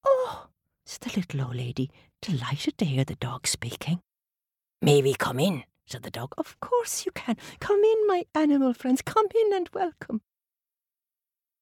Oh, 0.07 0.47
said 0.85 1.11
the 1.11 1.21
little 1.21 1.49
old 1.49 1.57
lady, 1.57 1.91
delighted 2.21 2.77
to 2.79 2.85
hear 2.85 3.05
the 3.05 3.17
dog 3.17 3.47
speaking. 3.47 4.01
May 4.83 5.03
we 5.03 5.15
come 5.15 5.41
in? 5.41 5.65
Said 5.91 6.03
the 6.03 6.11
dog. 6.11 6.35
Of 6.37 6.59
course 6.61 7.07
you 7.07 7.13
can. 7.13 7.37
Come 7.61 7.83
in, 7.83 8.07
my 8.07 8.25
animal 8.35 8.75
friends. 8.75 9.03
Come 9.03 9.27
in 9.35 9.55
and 9.55 9.69
welcome. 9.73 10.21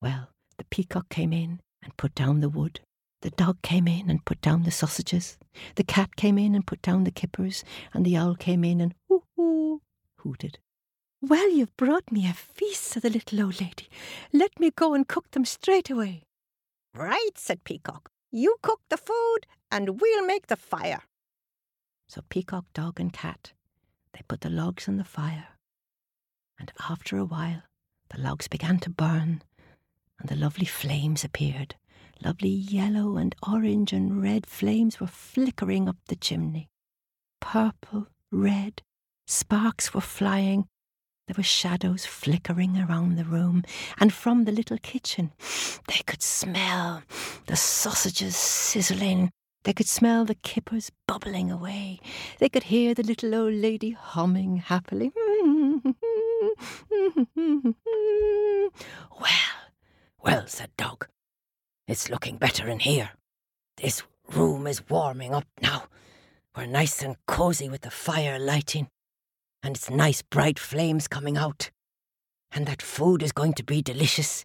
Well, 0.02 0.30
the 0.58 0.64
peacock 0.64 1.08
came 1.08 1.32
in 1.32 1.60
and 1.82 1.96
put 1.96 2.14
down 2.14 2.40
the 2.40 2.48
wood. 2.48 2.80
The 3.22 3.30
dog 3.30 3.62
came 3.62 3.88
in 3.88 4.10
and 4.10 4.24
put 4.24 4.40
down 4.40 4.62
the 4.62 4.70
sausages. 4.70 5.38
The 5.76 5.84
cat 5.84 6.16
came 6.16 6.38
in 6.38 6.54
and 6.54 6.66
put 6.66 6.82
down 6.82 7.04
the 7.04 7.10
kippers. 7.10 7.64
And 7.94 8.04
the 8.04 8.16
owl 8.16 8.34
came 8.34 8.64
in 8.64 8.80
and 8.80 8.94
hoo 9.08 9.22
hoo 9.36 9.80
hooted. 10.18 10.58
Well, 11.22 11.50
you've 11.50 11.76
brought 11.76 12.12
me 12.12 12.28
a 12.28 12.34
feast, 12.34 12.84
said 12.84 13.02
the 13.02 13.10
little 13.10 13.42
old 13.42 13.60
lady. 13.60 13.88
Let 14.32 14.60
me 14.60 14.70
go 14.70 14.94
and 14.94 15.08
cook 15.08 15.30
them 15.30 15.44
straight 15.44 15.90
away. 15.90 16.22
Right, 16.94 17.36
said 17.36 17.64
Peacock. 17.64 18.10
You 18.30 18.56
cook 18.62 18.80
the 18.90 18.98
food, 18.98 19.46
and 19.70 20.00
we'll 20.00 20.26
make 20.26 20.48
the 20.48 20.56
fire. 20.56 21.02
So 22.08 22.22
Peacock, 22.28 22.66
Dog, 22.74 23.00
and 23.00 23.12
Cat, 23.12 23.52
they 24.16 24.22
put 24.26 24.40
the 24.40 24.48
logs 24.48 24.88
on 24.88 24.96
the 24.96 25.04
fire. 25.04 25.48
And 26.58 26.72
after 26.88 27.18
a 27.18 27.24
while, 27.24 27.62
the 28.08 28.20
logs 28.20 28.48
began 28.48 28.78
to 28.78 28.90
burn, 28.90 29.42
and 30.18 30.28
the 30.28 30.36
lovely 30.36 30.64
flames 30.64 31.22
appeared. 31.22 31.74
Lovely 32.24 32.48
yellow 32.48 33.18
and 33.18 33.34
orange 33.46 33.92
and 33.92 34.22
red 34.22 34.46
flames 34.46 34.98
were 34.98 35.06
flickering 35.06 35.86
up 35.86 35.98
the 36.06 36.16
chimney. 36.16 36.70
Purple, 37.42 38.06
red, 38.32 38.80
sparks 39.26 39.92
were 39.92 40.00
flying. 40.00 40.66
There 41.26 41.34
were 41.36 41.42
shadows 41.42 42.06
flickering 42.06 42.78
around 42.78 43.16
the 43.16 43.24
room, 43.24 43.64
and 43.98 44.14
from 44.14 44.44
the 44.44 44.52
little 44.52 44.78
kitchen 44.78 45.32
they 45.88 46.00
could 46.06 46.22
smell 46.22 47.02
the 47.48 47.56
sausages 47.56 48.34
sizzling. 48.34 49.30
They 49.66 49.72
could 49.72 49.88
smell 49.88 50.24
the 50.24 50.36
kippers 50.36 50.92
bubbling 51.08 51.50
away. 51.50 51.98
They 52.38 52.48
could 52.48 52.62
hear 52.62 52.94
the 52.94 53.02
little 53.02 53.34
old 53.34 53.54
lady 53.54 53.90
humming 53.90 54.58
happily. 54.58 55.10
well, 59.20 59.56
well, 60.22 60.46
said 60.46 60.70
Dog, 60.76 61.08
it's 61.88 62.08
looking 62.08 62.36
better 62.36 62.68
in 62.68 62.78
here. 62.78 63.10
This 63.76 64.04
room 64.32 64.68
is 64.68 64.88
warming 64.88 65.34
up 65.34 65.48
now. 65.60 65.88
We're 66.56 66.66
nice 66.66 67.02
and 67.02 67.16
cosy 67.26 67.68
with 67.68 67.80
the 67.80 67.90
fire 67.90 68.38
lighting, 68.38 68.86
and 69.64 69.74
it's 69.74 69.90
nice 69.90 70.22
bright 70.22 70.60
flames 70.60 71.08
coming 71.08 71.36
out. 71.36 71.72
And 72.52 72.66
that 72.66 72.82
food 72.82 73.20
is 73.20 73.32
going 73.32 73.54
to 73.54 73.64
be 73.64 73.82
delicious. 73.82 74.44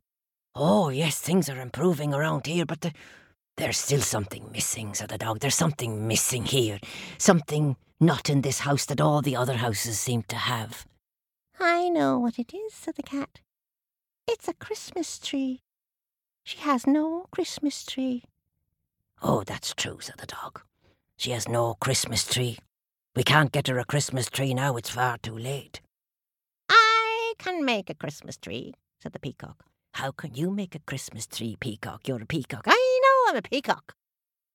Oh, 0.55 0.89
yes, 0.89 1.19
things 1.19 1.47
are 1.47 1.61
improving 1.61 2.11
around 2.11 2.47
here, 2.47 2.65
but 2.65 2.81
the, 2.81 2.91
there's 3.62 3.77
still 3.77 4.01
something 4.01 4.51
missing, 4.51 4.96
said 4.96 5.10
the 5.10 5.20
dog. 5.20 5.39
There's 5.39 5.53
something 5.53 6.08
missing 6.08 6.46
here. 6.46 6.80
Something 7.20 7.75
not 8.00 8.27
in 8.27 8.41
this 8.41 8.62
house 8.62 8.86
that 8.88 9.00
all 9.00 9.22
the 9.22 9.36
other 9.36 9.53
houses 9.53 10.00
seem 10.00 10.24
to 10.24 10.36
have. 10.36 10.88
I 11.60 11.88
know 11.89 12.18
what 12.18 12.39
it 12.39 12.56
is, 12.56 12.74
said 12.74 12.96
the 12.96 13.03
cat. 13.03 13.39
It's 14.27 14.48
a 14.48 14.53
Christmas 14.53 15.20
tree. 15.20 15.62
She 16.44 16.58
has 16.58 16.88
no 16.88 17.27
Christmas 17.32 17.86
tree. 17.86 18.24
Oh, 19.22 19.44
that's 19.46 19.75
true, 19.75 20.00
said 20.01 20.18
the 20.18 20.25
dog. 20.25 20.62
She 21.18 21.30
has 21.30 21.48
no 21.48 21.75
Christmas 21.75 22.25
tree. 22.25 22.58
We 23.15 23.24
can't 23.24 23.51
get 23.51 23.68
her 23.68 23.77
a 23.77 23.86
Christmas 23.86 24.27
tree 24.27 24.56
now, 24.56 24.75
it's 24.75 24.89
far 24.89 25.20
too 25.20 25.38
late. 25.38 25.82
I 26.68 27.34
can 27.38 27.63
make 27.63 27.91
a 27.91 27.94
Christmas 27.94 28.38
tree, 28.38 28.74
said 29.03 29.13
the 29.13 29.20
peacock. 29.20 29.65
How 29.94 30.12
can 30.12 30.34
you 30.34 30.50
make 30.50 30.74
a 30.74 30.80
Christmas 30.80 31.27
tree, 31.27 31.58
peacock? 31.60 32.08
You're 32.08 32.24
a 32.24 32.25
peacock. 32.25 32.63
I 32.65 33.00
I'm 33.31 33.38
a 33.38 33.41
peacock, 33.41 33.95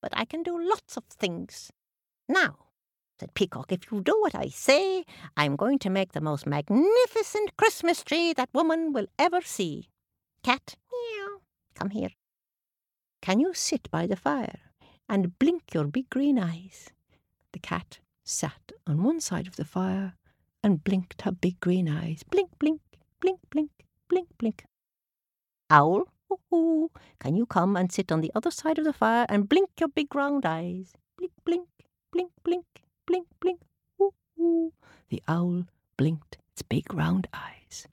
but 0.03 0.13
I 0.15 0.27
can 0.27 0.43
do 0.43 0.63
lots 0.63 0.99
of 0.99 1.05
things. 1.05 1.73
Now, 2.29 2.57
said 3.19 3.33
Peacock, 3.33 3.73
if 3.73 3.91
you 3.91 4.03
do 4.03 4.15
what 4.21 4.35
I 4.35 4.49
say, 4.49 5.07
I'm 5.35 5.57
going 5.57 5.79
to 5.79 5.89
make 5.89 6.13
the 6.13 6.21
most 6.21 6.47
magnificent 6.47 7.57
Christmas 7.57 8.05
tree 8.05 8.35
that 8.35 8.51
woman 8.53 8.93
will 8.93 9.07
ever 9.19 9.41
see. 9.41 9.89
Cat, 10.43 10.75
meow, 10.93 11.39
come 11.75 11.89
here. 11.89 12.11
Can 13.23 13.41
you 13.41 13.55
sit 13.55 13.91
by 13.91 14.07
the 14.07 14.15
fire 14.15 14.59
and 15.09 15.39
blink 15.39 15.73
your 15.73 15.87
big 15.87 16.11
green 16.11 16.39
eyes? 16.39 16.91
The 17.53 17.61
cat 17.61 18.01
sat 18.27 18.73
on 18.87 19.03
one 19.03 19.21
side 19.23 19.47
of 19.47 19.57
the 19.57 19.65
fire 19.65 20.17
and 20.63 20.85
blinked 20.85 21.23
her 21.23 21.33
big 21.33 21.61
green 21.61 21.89
eyes. 21.89 22.23
Blink, 22.25 22.51
blink, 22.59 22.83
blink, 23.23 23.41
blink, 23.49 23.71
blink, 24.11 24.29
blink. 24.37 24.67
Owl, 25.71 26.03
ooh, 26.53 26.91
can 27.19 27.37
you 27.37 27.47
come 27.47 27.77
and 27.77 27.93
sit 27.93 28.13
on 28.13 28.21
the 28.21 28.33
other 28.35 28.51
side 28.51 28.79
of 28.79 28.85
the 28.85 28.93
fire 28.93 29.27
and 29.29 29.49
blink 29.49 29.71
your 29.79 29.89
big 29.89 30.15
round 30.15 30.45
eyes? 30.45 30.93
Blink, 31.17 31.33
blink, 31.45 31.69
blink, 32.13 32.31
blink, 32.45 32.65
blink, 33.07 33.27
blink, 33.41 33.61
ooh, 34.01 34.13
ooh. 34.41 34.73
The 35.09 35.23
owl 35.29 35.65
blinked 35.97 36.39
its 36.53 36.63
big 36.63 36.93
round 36.93 37.29
eyes. 37.33 37.87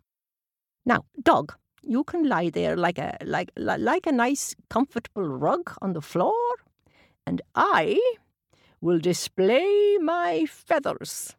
Now, 0.85 1.05
dog, 1.21 1.53
you 1.81 2.03
can 2.03 2.27
lie 2.27 2.49
there 2.49 2.75
like 2.75 2.97
a 2.97 3.17
like 3.23 3.51
like 3.55 4.07
a 4.07 4.11
nice 4.11 4.55
comfortable 4.69 5.27
rug 5.27 5.73
on 5.81 5.93
the 5.93 6.01
floor, 6.01 6.33
and 7.25 7.41
I 7.55 7.99
will 8.81 8.99
display 8.99 9.97
my 10.01 10.45
feathers. 10.45 11.35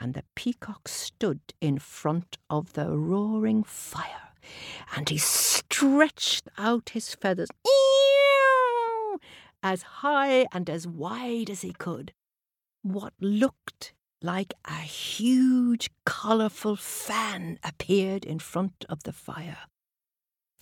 And 0.00 0.14
the 0.14 0.24
peacock 0.34 0.88
stood 0.88 1.40
in 1.60 1.78
front 1.78 2.38
of 2.48 2.72
the 2.72 2.96
roaring 2.96 3.62
fire, 3.62 4.29
and 4.96 5.08
he 5.08 5.18
stretched 5.18 6.48
out 6.58 6.90
his 6.90 7.14
feathers 7.14 7.48
as 9.62 9.82
high 9.82 10.46
and 10.52 10.68
as 10.70 10.86
wide 10.86 11.50
as 11.50 11.62
he 11.62 11.72
could. 11.72 12.12
What 12.82 13.12
looked 13.20 13.92
like 14.22 14.54
a 14.64 14.80
huge, 14.80 15.90
colourful 16.04 16.76
fan 16.76 17.58
appeared 17.64 18.24
in 18.24 18.38
front 18.38 18.84
of 18.88 19.02
the 19.04 19.12
fire. 19.12 19.58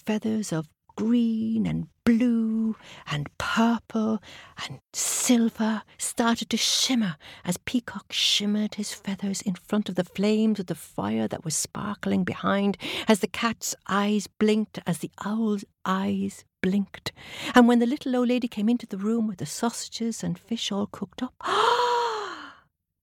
Feathers 0.05 0.53
of 0.53 0.69
green 0.97 1.67
and 1.67 1.89
blue 2.05 2.77
and 3.07 3.29
purple 3.39 4.21
and 4.67 4.81
silver 5.29 5.83
started 5.99 6.49
to 6.49 6.57
shimmer 6.57 7.17
as 7.45 7.59
Peacock 7.59 8.11
shimmered 8.11 8.77
his 8.77 8.95
feathers 8.95 9.43
in 9.43 9.55
front 9.55 9.91
of 9.91 9.95
the 9.95 10.03
flames 10.03 10.59
of 10.59 10.69
the 10.69 10.75
fire 10.75 11.29
that 11.29 11.45
was 11.45 11.55
sparkling 11.55 12.25
behind, 12.25 12.79
as 13.07 13.21
the 13.21 13.27
cat's 13.27 13.77
eyes 13.87 14.27
blinked, 14.27 14.79
as 14.87 15.01
the 15.01 15.11
owl's 15.27 15.67
eyes 15.85 16.47
blinked. 16.63 17.13
And 17.55 17.69
when 17.69 17.79
the 17.79 17.85
little 17.85 18.17
old 18.17 18.29
lady 18.31 18.49
came 18.49 18.71
into 18.71 18.87
the 18.87 18.97
room 18.97 19.27
with 19.27 19.37
the 19.37 19.45
sausages 19.45 20.25
and 20.25 20.39
fish 20.39 20.73
all 20.73 20.87
cooked 20.87 21.23
up, 21.23 21.35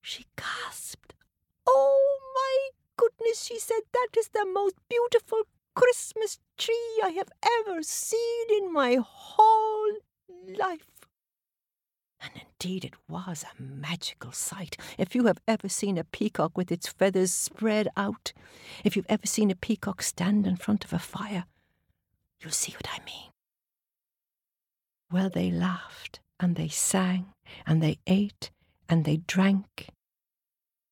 she 0.01 0.25
gasped. 0.35 1.13
Oh 1.67 2.19
my 2.33 2.69
goodness, 2.97 3.43
she 3.43 3.59
said, 3.59 3.81
that 3.93 4.17
is 4.17 4.29
the 4.29 4.47
most 4.51 4.77
beautiful 4.89 5.43
Christmas 5.75 6.39
tree 6.57 7.01
I 7.03 7.09
have 7.09 7.29
ever 7.67 7.83
seen 7.83 8.47
in 8.49 8.73
my 8.73 8.97
whole 8.99 9.91
life. 10.57 10.87
And 12.25 12.41
indeed, 12.41 12.85
it 12.85 12.95
was 13.07 13.43
a 13.43 13.61
magical 13.61 14.31
sight. 14.31 14.77
If 14.97 15.13
you 15.13 15.25
have 15.25 15.37
ever 15.47 15.69
seen 15.69 15.97
a 15.97 16.03
peacock 16.03 16.57
with 16.57 16.71
its 16.71 16.87
feathers 16.87 17.31
spread 17.31 17.87
out, 17.95 18.33
if 18.83 18.95
you've 18.95 19.05
ever 19.09 19.27
seen 19.27 19.51
a 19.51 19.55
peacock 19.55 20.01
stand 20.01 20.47
in 20.47 20.55
front 20.55 20.83
of 20.83 20.91
a 20.91 20.97
fire, 20.97 21.45
you'll 22.39 22.51
see 22.51 22.73
what 22.73 22.87
I 22.89 23.03
mean. 23.05 23.29
Well, 25.11 25.29
they 25.29 25.51
laughed 25.51 26.19
and 26.39 26.55
they 26.55 26.67
sang 26.67 27.27
and 27.67 27.81
they 27.81 27.99
ate 28.07 28.49
and 28.89 29.05
they 29.05 29.17
drank. 29.17 29.89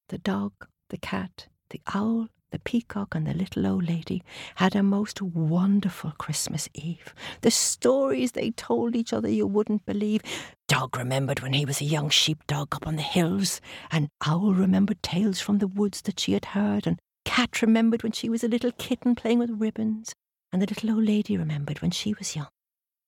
The 0.09 0.19
dog, 0.19 0.53
the 0.89 0.97
cat, 0.97 1.47
the 1.69 1.81
owl, 1.93 2.29
the 2.53 2.59
peacock 2.59 3.15
and 3.15 3.25
the 3.25 3.33
little 3.33 3.65
old 3.65 3.89
lady 3.89 4.23
had 4.55 4.75
a 4.75 4.83
most 4.83 5.23
wonderful 5.23 6.13
Christmas 6.19 6.69
Eve. 6.75 7.15
The 7.41 7.49
stories 7.49 8.33
they 8.33 8.51
told 8.51 8.95
each 8.95 9.11
other 9.11 9.27
you 9.27 9.47
wouldn't 9.47 9.87
believe. 9.87 10.21
Dog 10.67 10.95
remembered 10.95 11.39
when 11.39 11.53
he 11.53 11.65
was 11.65 11.81
a 11.81 11.85
young 11.85 12.11
sheepdog 12.11 12.75
up 12.75 12.85
on 12.85 12.95
the 12.95 13.01
hills, 13.01 13.59
and 13.89 14.07
Owl 14.25 14.53
remembered 14.53 15.01
tales 15.01 15.41
from 15.41 15.57
the 15.57 15.67
woods 15.67 16.03
that 16.03 16.19
she 16.19 16.33
had 16.33 16.45
heard, 16.45 16.85
and 16.85 16.99
Cat 17.25 17.63
remembered 17.63 18.03
when 18.03 18.11
she 18.11 18.29
was 18.29 18.43
a 18.43 18.47
little 18.47 18.71
kitten 18.71 19.15
playing 19.15 19.39
with 19.39 19.49
ribbons, 19.49 20.13
and 20.51 20.61
the 20.61 20.67
little 20.67 20.91
old 20.91 21.05
lady 21.05 21.35
remembered 21.35 21.81
when 21.81 21.91
she 21.91 22.13
was 22.13 22.35
young, 22.35 22.49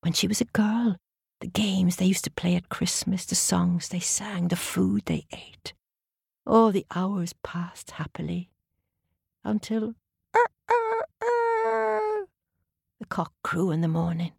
when 0.02 0.14
she 0.14 0.28
was 0.28 0.42
a 0.42 0.46
girl, 0.46 0.98
the 1.40 1.48
games 1.48 1.98
they 1.98 2.06
used 2.06 2.24
to 2.24 2.32
play 2.32 2.56
at 2.56 2.70
Christmas, 2.70 3.26
the 3.26 3.36
songs 3.36 3.90
they 3.90 4.00
sang, 4.00 4.48
the 4.48 4.56
food 4.56 5.04
they 5.06 5.28
ate. 5.32 5.74
Oh, 6.48 6.72
the 6.72 6.88
hours 6.96 7.34
passed 7.44 7.92
happily 7.92 8.50
until 9.46 9.94
uh, 10.34 10.40
uh, 10.70 11.02
uh, 11.22 12.26
the 13.00 13.06
cock 13.08 13.32
crew 13.44 13.72
in 13.72 13.82
the 13.82 13.88
morning. 13.88 14.34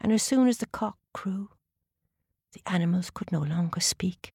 And 0.00 0.12
as 0.12 0.22
soon 0.22 0.48
as 0.48 0.58
the 0.58 0.66
cock 0.66 0.96
crew, 1.12 1.50
the 2.52 2.62
animals 2.66 3.10
could 3.10 3.30
no 3.30 3.40
longer 3.40 3.80
speak. 3.80 4.32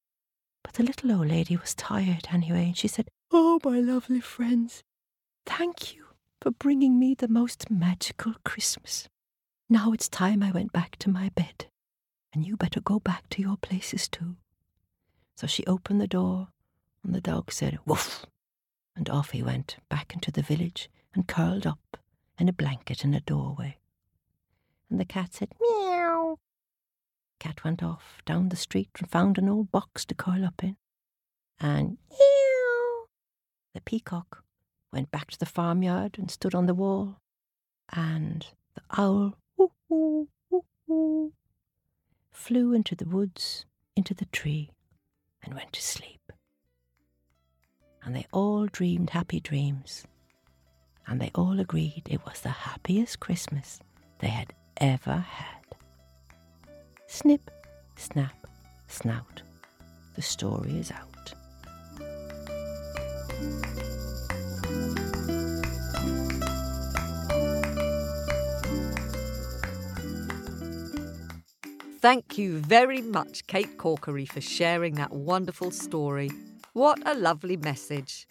But 0.62 0.74
the 0.74 0.84
little 0.84 1.12
old 1.12 1.28
lady 1.28 1.56
was 1.56 1.74
tired 1.74 2.28
anyway, 2.32 2.66
and 2.66 2.76
she 2.76 2.88
said, 2.88 3.08
Oh, 3.30 3.58
my 3.64 3.80
lovely 3.80 4.20
friends, 4.20 4.82
thank 5.44 5.94
you 5.94 6.04
for 6.40 6.52
bringing 6.52 6.98
me 6.98 7.14
the 7.14 7.28
most 7.28 7.70
magical 7.70 8.34
Christmas. 8.44 9.08
Now 9.68 9.92
it's 9.92 10.08
time 10.08 10.42
I 10.42 10.52
went 10.52 10.72
back 10.72 10.96
to 11.00 11.10
my 11.10 11.30
bed, 11.30 11.66
and 12.32 12.46
you 12.46 12.56
better 12.56 12.80
go 12.80 13.00
back 13.00 13.28
to 13.30 13.42
your 13.42 13.56
places 13.56 14.08
too. 14.08 14.36
So 15.36 15.46
she 15.46 15.66
opened 15.66 16.00
the 16.00 16.06
door, 16.06 16.48
and 17.02 17.14
the 17.14 17.20
dog 17.20 17.50
said, 17.50 17.78
Woof! 17.84 18.26
And 18.96 19.08
off 19.08 19.30
he 19.30 19.42
went 19.42 19.76
back 19.88 20.14
into 20.14 20.30
the 20.30 20.42
village 20.42 20.88
and 21.14 21.28
curled 21.28 21.66
up 21.66 21.96
in 22.38 22.48
a 22.48 22.52
blanket 22.52 23.04
in 23.04 23.14
a 23.14 23.20
doorway. 23.20 23.78
And 24.90 25.00
the 25.00 25.04
cat 25.04 25.34
said, 25.34 25.52
Meow. 25.60 26.38
Cat 27.40 27.64
went 27.64 27.82
off 27.82 28.22
down 28.24 28.48
the 28.48 28.56
street 28.56 28.90
and 28.98 29.10
found 29.10 29.38
an 29.38 29.48
old 29.48 29.70
box 29.70 30.04
to 30.06 30.14
curl 30.14 30.44
up 30.44 30.62
in. 30.62 30.76
And 31.60 31.98
meow. 32.10 33.06
The 33.74 33.80
peacock 33.84 34.44
went 34.92 35.10
back 35.10 35.30
to 35.32 35.38
the 35.38 35.46
farmyard 35.46 36.16
and 36.18 36.30
stood 36.30 36.54
on 36.54 36.66
the 36.66 36.74
wall. 36.74 37.20
And 37.92 38.46
the 38.74 38.82
owl 38.96 39.36
woo, 39.56 39.70
woo, 39.88 40.28
woo, 40.86 41.32
flew 42.32 42.72
into 42.72 42.94
the 42.94 43.04
woods, 43.04 43.66
into 43.96 44.14
the 44.14 44.26
tree, 44.26 44.70
and 45.42 45.54
went 45.54 45.72
to 45.74 45.82
sleep 45.82 46.23
and 48.04 48.14
they 48.14 48.26
all 48.32 48.66
dreamed 48.66 49.10
happy 49.10 49.40
dreams. 49.40 50.04
And 51.06 51.20
they 51.20 51.30
all 51.34 51.60
agreed 51.60 52.02
it 52.06 52.24
was 52.24 52.40
the 52.40 52.50
happiest 52.50 53.20
Christmas 53.20 53.80
they 54.20 54.28
had 54.28 54.52
ever 54.78 55.16
had. 55.16 55.64
Snip, 57.06 57.50
snap, 57.96 58.46
snout. 58.88 59.42
The 60.16 60.22
story 60.22 60.78
is 60.78 60.90
out. 60.90 61.34
Thank 72.00 72.36
you 72.36 72.58
very 72.58 73.00
much, 73.00 73.46
Kate 73.46 73.78
Corkery, 73.78 74.28
for 74.30 74.42
sharing 74.42 74.96
that 74.96 75.12
wonderful 75.12 75.70
story. 75.70 76.30
What 76.74 76.98
a 77.06 77.14
lovely 77.14 77.56
message. 77.56 78.26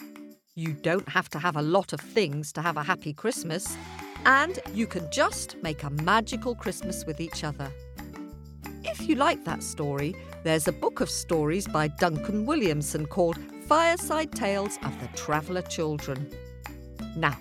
You 0.54 0.74
don't 0.74 1.08
have 1.08 1.30
to 1.30 1.40
have 1.40 1.56
a 1.56 1.62
lot 1.62 1.94
of 1.94 2.02
things 2.02 2.52
to 2.52 2.62
have 2.62 2.76
a 2.76 2.84
happy 2.84 3.14
Christmas, 3.14 3.78
and 4.26 4.60
you 4.74 4.86
can 4.86 5.10
just 5.14 5.56
make 5.64 5.82
a 5.84 5.90
magical 5.90 6.54
Christmas 6.54 7.06
with 7.06 7.22
each 7.22 7.46
other. 7.46 7.72
If 8.84 9.08
you 9.08 9.16
like 9.16 9.46
that 9.46 9.64
story, 9.64 10.14
there's 10.44 10.68
a 10.68 10.74
book 10.74 11.00
of 11.00 11.10
stories 11.10 11.70
by 11.70 11.88
Duncan 11.88 12.46
Williamson 12.46 13.06
called 13.06 13.40
Fireside 13.70 14.34
Tales 14.34 14.78
of 14.84 14.92
the 15.00 15.08
Traveller 15.16 15.62
Children. 15.62 16.30
Now, 17.16 17.38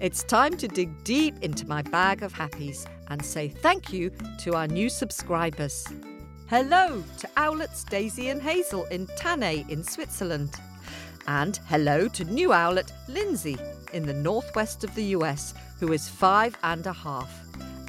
it's 0.00 0.22
time 0.22 0.56
to 0.58 0.68
dig 0.68 1.02
deep 1.02 1.34
into 1.42 1.66
my 1.66 1.82
bag 1.82 2.22
of 2.22 2.32
happies 2.32 2.86
and 3.08 3.24
say 3.24 3.48
thank 3.48 3.92
you 3.92 4.12
to 4.42 4.54
our 4.54 4.68
new 4.68 4.90
subscribers. 4.90 5.88
Hello 6.50 7.04
to 7.18 7.28
owlets 7.36 7.84
Daisy 7.84 8.30
and 8.30 8.42
Hazel 8.42 8.84
in 8.86 9.06
Tannay 9.06 9.70
in 9.70 9.84
Switzerland. 9.84 10.56
And 11.28 11.60
hello 11.68 12.08
to 12.08 12.24
new 12.24 12.52
owlet 12.52 12.92
Lindsay 13.06 13.56
in 13.92 14.04
the 14.04 14.14
northwest 14.14 14.82
of 14.82 14.92
the 14.96 15.14
US, 15.14 15.54
who 15.78 15.92
is 15.92 16.08
five 16.08 16.58
and 16.64 16.84
a 16.88 16.92
half. 16.92 17.30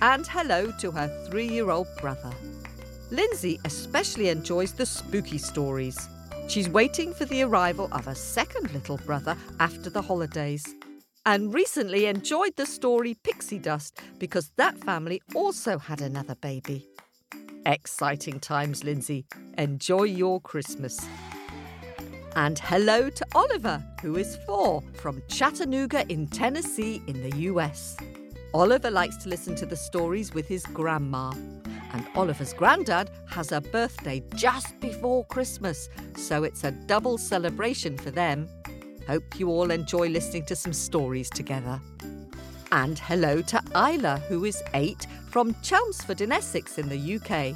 And 0.04 0.28
hello 0.28 0.71
to 0.78 0.91
her 0.91 1.08
three 1.28 1.47
year 1.47 1.71
old 1.71 1.88
brother. 2.00 2.30
Lindsay 3.10 3.60
especially 3.65 4.30
enjoys 4.30 4.74
the 4.74 4.86
spooky 4.86 5.39
stories. 5.39 6.08
She's 6.47 6.69
waiting 6.69 7.15
for 7.15 7.26
the 7.26 7.41
arrival 7.41 7.89
of 7.91 8.08
a 8.08 8.13
second 8.13 8.71
little 8.74 8.97
brother 8.97 9.36
after 9.60 9.89
the 9.89 10.04
holidays. 10.04 10.63
And 11.26 11.52
recently 11.52 12.06
enjoyed 12.06 12.56
the 12.58 12.67
story 12.67 13.15
Pixie 13.24 13.58
Dust 13.58 14.00
because 14.19 14.52
that 14.58 14.78
family 14.84 15.19
also 15.34 15.80
had 15.80 16.00
another 16.02 16.36
baby. 16.36 16.88
Exciting 17.65 18.39
times, 18.39 18.84
Lindsay. 18.84 19.26
Enjoy 19.58 20.04
your 20.04 20.41
Christmas. 20.41 21.00
And 22.36 22.58
hello 22.58 23.10
to 23.10 23.26
Oliver, 23.36 23.84
who 24.02 24.15
is 24.15 24.38
four, 24.47 24.82
from 24.95 25.21
Chattanooga 25.28 26.06
in 26.10 26.28
Tennessee 26.28 27.04
in 27.08 27.21
the 27.21 27.38
US. 27.38 27.97
Oliver 28.54 28.89
likes 28.89 29.17
to 29.17 29.30
listen 29.30 29.54
to 29.56 29.65
the 29.67 29.76
stories 29.76 30.34
with 30.34 30.47
his 30.47 30.65
grandma. 30.65 31.32
And 31.93 32.08
Oliver's 32.15 32.54
granddad 32.54 33.12
has 33.30 33.52
a 33.52 33.62
birthday 33.62 34.24
just 34.34 34.80
before 34.80 35.26
Christmas, 35.26 35.89
so 36.15 36.43
it's 36.43 36.63
a 36.63 36.71
double 36.71 37.17
celebration 37.17 37.97
for 37.97 38.10
them. 38.10 38.47
Hope 39.08 39.39
you 39.39 39.50
all 39.50 39.69
enjoy 39.69 40.08
listening 40.08 40.45
to 40.45 40.56
some 40.56 40.74
stories 40.74 41.30
together. 41.30 41.80
And 42.72 42.98
hello 43.00 43.42
to 43.42 43.62
Isla, 43.76 44.22
who 44.30 44.46
is 44.46 44.64
eight, 44.74 45.06
from 45.28 45.56
Chelmsford 45.62 46.22
in 46.22 46.32
Essex 46.32 46.78
in 46.78 46.88
the 46.88 47.16
UK. 47.16 47.56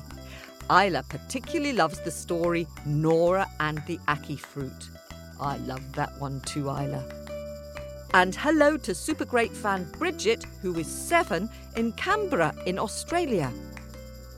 Isla 0.69 1.04
particularly 1.08 1.71
loves 1.71 1.99
the 2.01 2.12
story 2.12 2.67
Nora 2.86 3.47
and 3.62 3.82
the 3.88 3.97
Aki 4.10 4.36
Fruit. 4.36 4.89
I 5.39 5.58
love 5.58 5.93
that 5.93 6.19
one 6.19 6.41
too, 6.41 6.69
Isla. 6.69 7.04
And 8.13 8.36
hello 8.36 8.75
to 8.78 8.93
super 8.93 9.25
great 9.25 9.51
fan 9.51 9.89
Bridget, 9.97 10.45
who 10.62 10.78
is 10.78 10.88
seven, 10.88 11.49
in 11.78 11.93
Canberra 11.93 12.54
in 12.65 12.78
Australia. 12.78 13.54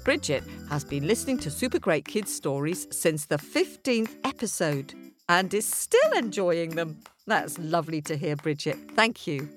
Bridget 0.03 0.43
has 0.69 0.83
been 0.83 1.07
listening 1.07 1.37
to 1.39 1.51
Super 1.51 1.79
Great 1.79 2.05
Kids 2.05 2.33
stories 2.33 2.87
since 2.91 3.25
the 3.25 3.37
15th 3.37 4.15
episode 4.23 4.93
and 5.27 5.53
is 5.53 5.65
still 5.65 6.11
enjoying 6.13 6.75
them. 6.75 6.99
That's 7.25 7.57
lovely 7.57 8.01
to 8.03 8.15
hear, 8.15 8.35
Bridget. 8.35 8.77
Thank 8.95 9.27
you. 9.27 9.49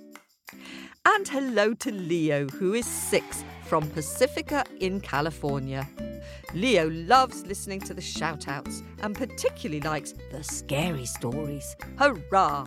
And 1.07 1.27
hello 1.27 1.73
to 1.75 1.91
Leo, 1.91 2.47
who 2.49 2.75
is 2.75 2.85
six 2.85 3.43
from 3.65 3.89
Pacifica 3.89 4.67
in 4.81 5.01
California. 5.01 5.89
Leo 6.53 6.91
loves 6.91 7.47
listening 7.47 7.81
to 7.81 7.95
the 7.95 8.03
shout 8.03 8.49
outs 8.49 8.83
and 9.03 9.15
particularly 9.15 9.81
likes 9.81 10.13
the 10.31 10.45
scary 10.45 11.07
stories. 11.07 11.75
Hurrah! 11.99 12.67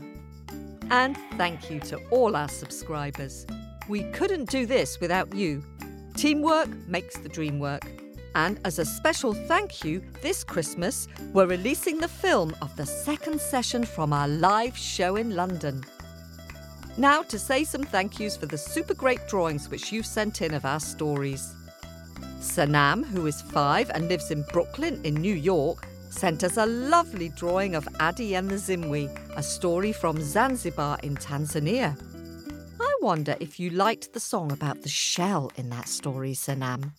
And 0.90 1.16
thank 1.38 1.70
you 1.70 1.80
to 1.82 1.98
all 2.10 2.36
our 2.36 2.50
subscribers. 2.50 3.46
We 3.88 4.04
couldn't 4.12 4.50
do 4.50 4.66
this 4.66 5.00
without 5.00 5.36
you. 5.36 5.64
Teamwork 6.16 6.70
makes 6.88 7.20
the 7.20 7.30
dream 7.30 7.60
work. 7.60 7.86
And 8.34 8.60
as 8.66 8.80
a 8.80 8.86
special 8.86 9.36
thank 9.36 9.84
you, 9.84 10.02
this 10.24 10.44
Christmas, 10.44 11.08
we're 11.34 11.46
releasing 11.46 12.00
the 12.00 12.08
film 12.08 12.56
of 12.64 12.76
the 12.78 12.86
second 12.88 13.40
session 13.40 13.86
from 13.86 14.12
our 14.12 14.28
live 14.28 14.76
show 14.76 15.18
in 15.18 15.36
London. 15.36 15.84
Now 16.98 17.24
to 17.24 17.40
say 17.40 17.64
some 17.64 17.84
thank 17.84 18.20
yous 18.20 18.38
for 18.38 18.46
the 18.46 18.58
super 18.58 18.94
great 18.94 19.28
drawings 19.28 19.68
which 19.68 19.92
you've 19.92 20.06
sent 20.06 20.44
in 20.44 20.54
of 20.54 20.64
our 20.64 20.80
stories. 20.80 21.56
Sanam, 22.40 23.04
who 23.04 23.26
is 23.26 23.42
five 23.42 23.90
and 23.96 24.10
lives 24.10 24.30
in 24.30 24.44
Brooklyn 24.52 25.02
in 25.04 25.16
New 25.16 25.34
York, 25.34 25.88
sent 26.12 26.44
us 26.44 26.58
a 26.58 26.68
lovely 26.68 27.30
drawing 27.30 27.74
of 27.74 27.88
Adi 28.00 28.36
and 28.36 28.48
the 28.48 28.56
Zimwi, 28.56 29.10
a 29.36 29.42
story 29.42 29.92
from 29.92 30.22
Zanzibar 30.22 31.00
in 31.02 31.16
Tanzania. 31.16 32.00
I 32.80 32.96
wonder 33.02 33.36
if 33.40 33.60
you 33.60 33.72
liked 33.72 34.14
the 34.14 34.20
song 34.20 34.52
about 34.52 34.84
the 34.84 34.90
shell 34.90 35.52
in 35.56 35.70
that 35.72 35.88
story, 35.88 36.34
Sanam. 36.34 36.92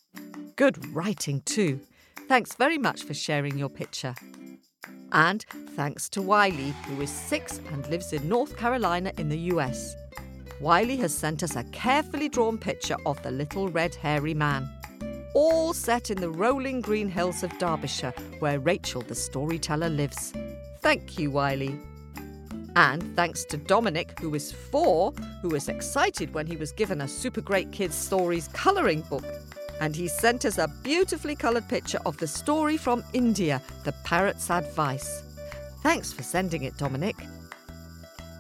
Good 0.57 0.92
writing, 0.94 1.40
too. 1.42 1.80
Thanks 2.26 2.54
very 2.54 2.78
much 2.78 3.04
for 3.04 3.14
sharing 3.14 3.59
your 3.59 3.68
picture. 3.68 4.14
And 5.12 5.45
thanks 5.77 6.09
to 6.11 6.23
Wiley, 6.23 6.75
who 6.87 7.01
is 7.01 7.11
six 7.11 7.61
and 7.73 7.87
lives 7.88 8.12
in 8.12 8.29
North 8.29 8.57
Carolina 8.57 9.12
in 9.19 9.29
the 9.29 9.38
US. 9.53 9.97
Wiley 10.61 10.97
has 10.97 11.14
sent 11.14 11.43
us 11.43 11.57
a 11.57 11.64
carefully 11.64 12.29
drawn 12.29 12.59
picture 12.59 12.97
of 13.07 13.23
the 13.23 13.31
little 13.31 13.69
red 13.69 13.95
hairy 13.95 14.35
man. 14.35 14.69
All 15.35 15.73
set 15.73 16.11
in 16.11 16.21
the 16.21 16.31
rolling 16.31 16.81
green 16.81 17.09
hills 17.09 17.43
of 17.43 17.57
Derbyshire, 17.59 18.14
where 18.38 18.61
Rachel 18.61 19.03
the 19.03 19.14
storyteller 19.14 19.88
lives. 19.88 20.33
Thank 20.81 21.19
you, 21.19 21.31
Wiley. 21.31 21.81
And 22.77 23.14
thanks 23.14 23.45
to 23.47 23.57
Dominic, 23.57 24.19
who 24.21 24.35
is 24.35 24.53
four, 24.53 25.12
who 25.43 25.49
was 25.49 25.69
excited 25.69 26.35
when 26.35 26.47
he 26.47 26.57
was 26.57 26.73
given 26.73 27.01
a 27.01 27.09
Super 27.09 27.40
Great 27.40 27.71
Kids 27.73 27.95
Stories 27.95 28.49
colouring 28.49 29.03
book 29.03 29.25
and 29.85 29.94
he 29.94 30.09
sent 30.09 30.47
us 30.47 30.57
a 30.57 30.66
beautifully 30.83 31.37
coloured 31.37 31.68
picture 31.68 31.99
of 32.07 32.16
the 32.16 32.27
story 32.27 32.79
from 32.79 33.05
India, 33.12 33.61
The 33.85 33.92
Parrot's 34.03 34.51
Advice. 34.51 35.23
Thanks 35.83 36.11
for 36.11 36.23
sending 36.23 36.62
it, 36.62 36.75
Dominic. 36.79 37.16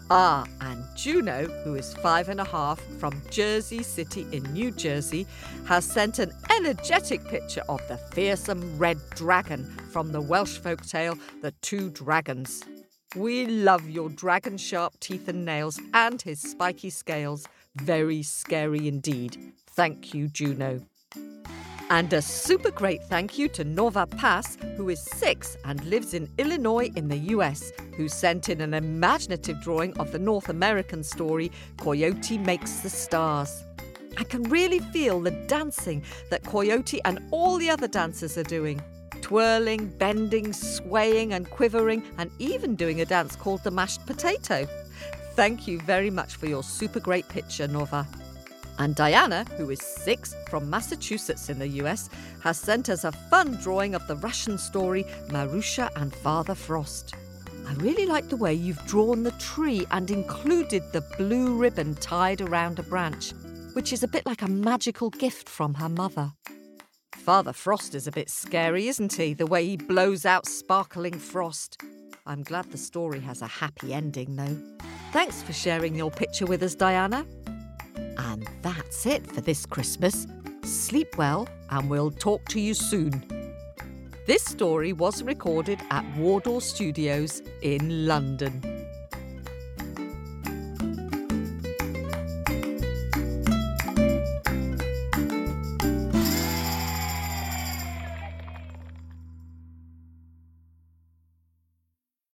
Ah, 0.08 0.46
and 0.62 0.82
Juno, 0.96 1.44
who 1.62 1.74
is 1.74 1.92
five 1.92 2.30
and 2.30 2.40
a 2.40 2.44
half 2.44 2.80
from 2.98 3.20
Jersey 3.28 3.82
City 3.82 4.26
in 4.32 4.42
New 4.54 4.70
Jersey, 4.70 5.26
has 5.66 5.84
sent 5.84 6.18
an 6.18 6.32
energetic 6.48 7.22
picture 7.26 7.64
of 7.68 7.86
the 7.88 7.98
fearsome 7.98 8.78
red 8.78 8.98
dragon 9.10 9.64
from 9.92 10.12
the 10.12 10.22
Welsh 10.22 10.56
folk 10.56 10.80
tale 10.86 11.18
The 11.42 11.52
Two 11.60 11.90
Dragons. 11.90 12.64
We 13.16 13.44
love 13.44 13.86
your 13.90 14.08
dragon 14.08 14.56
sharp 14.56 14.98
teeth 14.98 15.28
and 15.28 15.44
nails 15.44 15.78
and 15.92 16.22
his 16.22 16.40
spiky 16.40 16.88
scales. 16.88 17.46
Very 17.76 18.22
scary 18.22 18.88
indeed. 18.88 19.52
Thank 19.66 20.14
you, 20.14 20.28
Juno. 20.28 20.80
And 21.90 22.12
a 22.12 22.22
super 22.22 22.70
great 22.70 23.04
thank 23.04 23.38
you 23.38 23.48
to 23.50 23.62
Nova 23.62 24.06
Pass, 24.06 24.56
who 24.76 24.88
is 24.88 25.00
six 25.00 25.56
and 25.64 25.84
lives 25.84 26.14
in 26.14 26.28
Illinois 26.38 26.90
in 26.96 27.08
the 27.08 27.18
US, 27.34 27.72
who 27.96 28.08
sent 28.08 28.48
in 28.48 28.60
an 28.62 28.72
imaginative 28.72 29.60
drawing 29.62 29.96
of 29.98 30.10
the 30.10 30.18
North 30.18 30.48
American 30.48 31.04
story 31.04 31.52
Coyote 31.76 32.38
Makes 32.38 32.80
the 32.80 32.88
Stars. 32.88 33.64
I 34.16 34.24
can 34.24 34.44
really 34.44 34.78
feel 34.78 35.20
the 35.20 35.30
dancing 35.30 36.02
that 36.30 36.44
Coyote 36.44 37.00
and 37.04 37.20
all 37.30 37.58
the 37.58 37.68
other 37.68 37.88
dancers 37.88 38.38
are 38.38 38.44
doing. 38.44 38.82
Twirling, 39.20 39.88
bending, 39.98 40.52
swaying, 40.52 41.32
and 41.32 41.48
quivering, 41.50 42.02
and 42.18 42.30
even 42.38 42.76
doing 42.76 43.00
a 43.00 43.04
dance 43.04 43.36
called 43.36 43.62
the 43.62 43.70
mashed 43.70 44.04
potato. 44.06 44.66
Thank 45.34 45.66
you 45.66 45.80
very 45.80 46.10
much 46.10 46.36
for 46.36 46.46
your 46.46 46.62
super 46.62 47.00
great 47.00 47.28
picture, 47.28 47.66
Nova. 47.66 48.06
And 48.78 48.94
Diana, 48.94 49.44
who 49.56 49.70
is 49.70 49.80
six 49.80 50.34
from 50.48 50.68
Massachusetts 50.68 51.48
in 51.48 51.58
the 51.58 51.68
US, 51.82 52.10
has 52.40 52.58
sent 52.58 52.88
us 52.88 53.04
a 53.04 53.12
fun 53.12 53.52
drawing 53.62 53.94
of 53.94 54.06
the 54.06 54.16
Russian 54.16 54.58
story 54.58 55.04
Marusha 55.28 55.90
and 55.96 56.14
Father 56.14 56.54
Frost. 56.54 57.14
I 57.66 57.74
really 57.74 58.06
like 58.06 58.28
the 58.28 58.36
way 58.36 58.52
you've 58.52 58.84
drawn 58.86 59.22
the 59.22 59.30
tree 59.32 59.86
and 59.90 60.10
included 60.10 60.82
the 60.92 61.04
blue 61.16 61.56
ribbon 61.56 61.94
tied 61.94 62.40
around 62.40 62.78
a 62.78 62.82
branch, 62.82 63.32
which 63.72 63.92
is 63.92 64.02
a 64.02 64.08
bit 64.08 64.26
like 64.26 64.42
a 64.42 64.48
magical 64.48 65.10
gift 65.10 65.48
from 65.48 65.74
her 65.74 65.88
mother. 65.88 66.32
Father 67.14 67.54
Frost 67.54 67.94
is 67.94 68.06
a 68.06 68.12
bit 68.12 68.28
scary, 68.28 68.88
isn't 68.88 69.14
he? 69.14 69.32
The 69.32 69.46
way 69.46 69.64
he 69.64 69.76
blows 69.78 70.26
out 70.26 70.46
sparkling 70.46 71.18
frost. 71.18 71.80
I'm 72.26 72.42
glad 72.42 72.70
the 72.70 72.78
story 72.78 73.20
has 73.20 73.40
a 73.40 73.46
happy 73.46 73.94
ending, 73.94 74.36
though. 74.36 74.58
Thanks 75.12 75.42
for 75.42 75.52
sharing 75.52 75.94
your 75.94 76.10
picture 76.10 76.44
with 76.44 76.62
us, 76.62 76.74
Diana. 76.74 77.24
And 78.18 78.48
that's 78.62 79.06
it 79.06 79.26
for 79.26 79.40
this 79.40 79.66
Christmas. 79.66 80.26
Sleep 80.62 81.16
well, 81.16 81.48
and 81.70 81.90
we'll 81.90 82.10
talk 82.10 82.44
to 82.46 82.60
you 82.60 82.74
soon. 82.74 83.24
This 84.26 84.44
story 84.44 84.92
was 84.92 85.22
recorded 85.22 85.80
at 85.90 86.04
Wardour 86.16 86.60
Studios 86.60 87.42
in 87.62 88.06
London. 88.06 88.83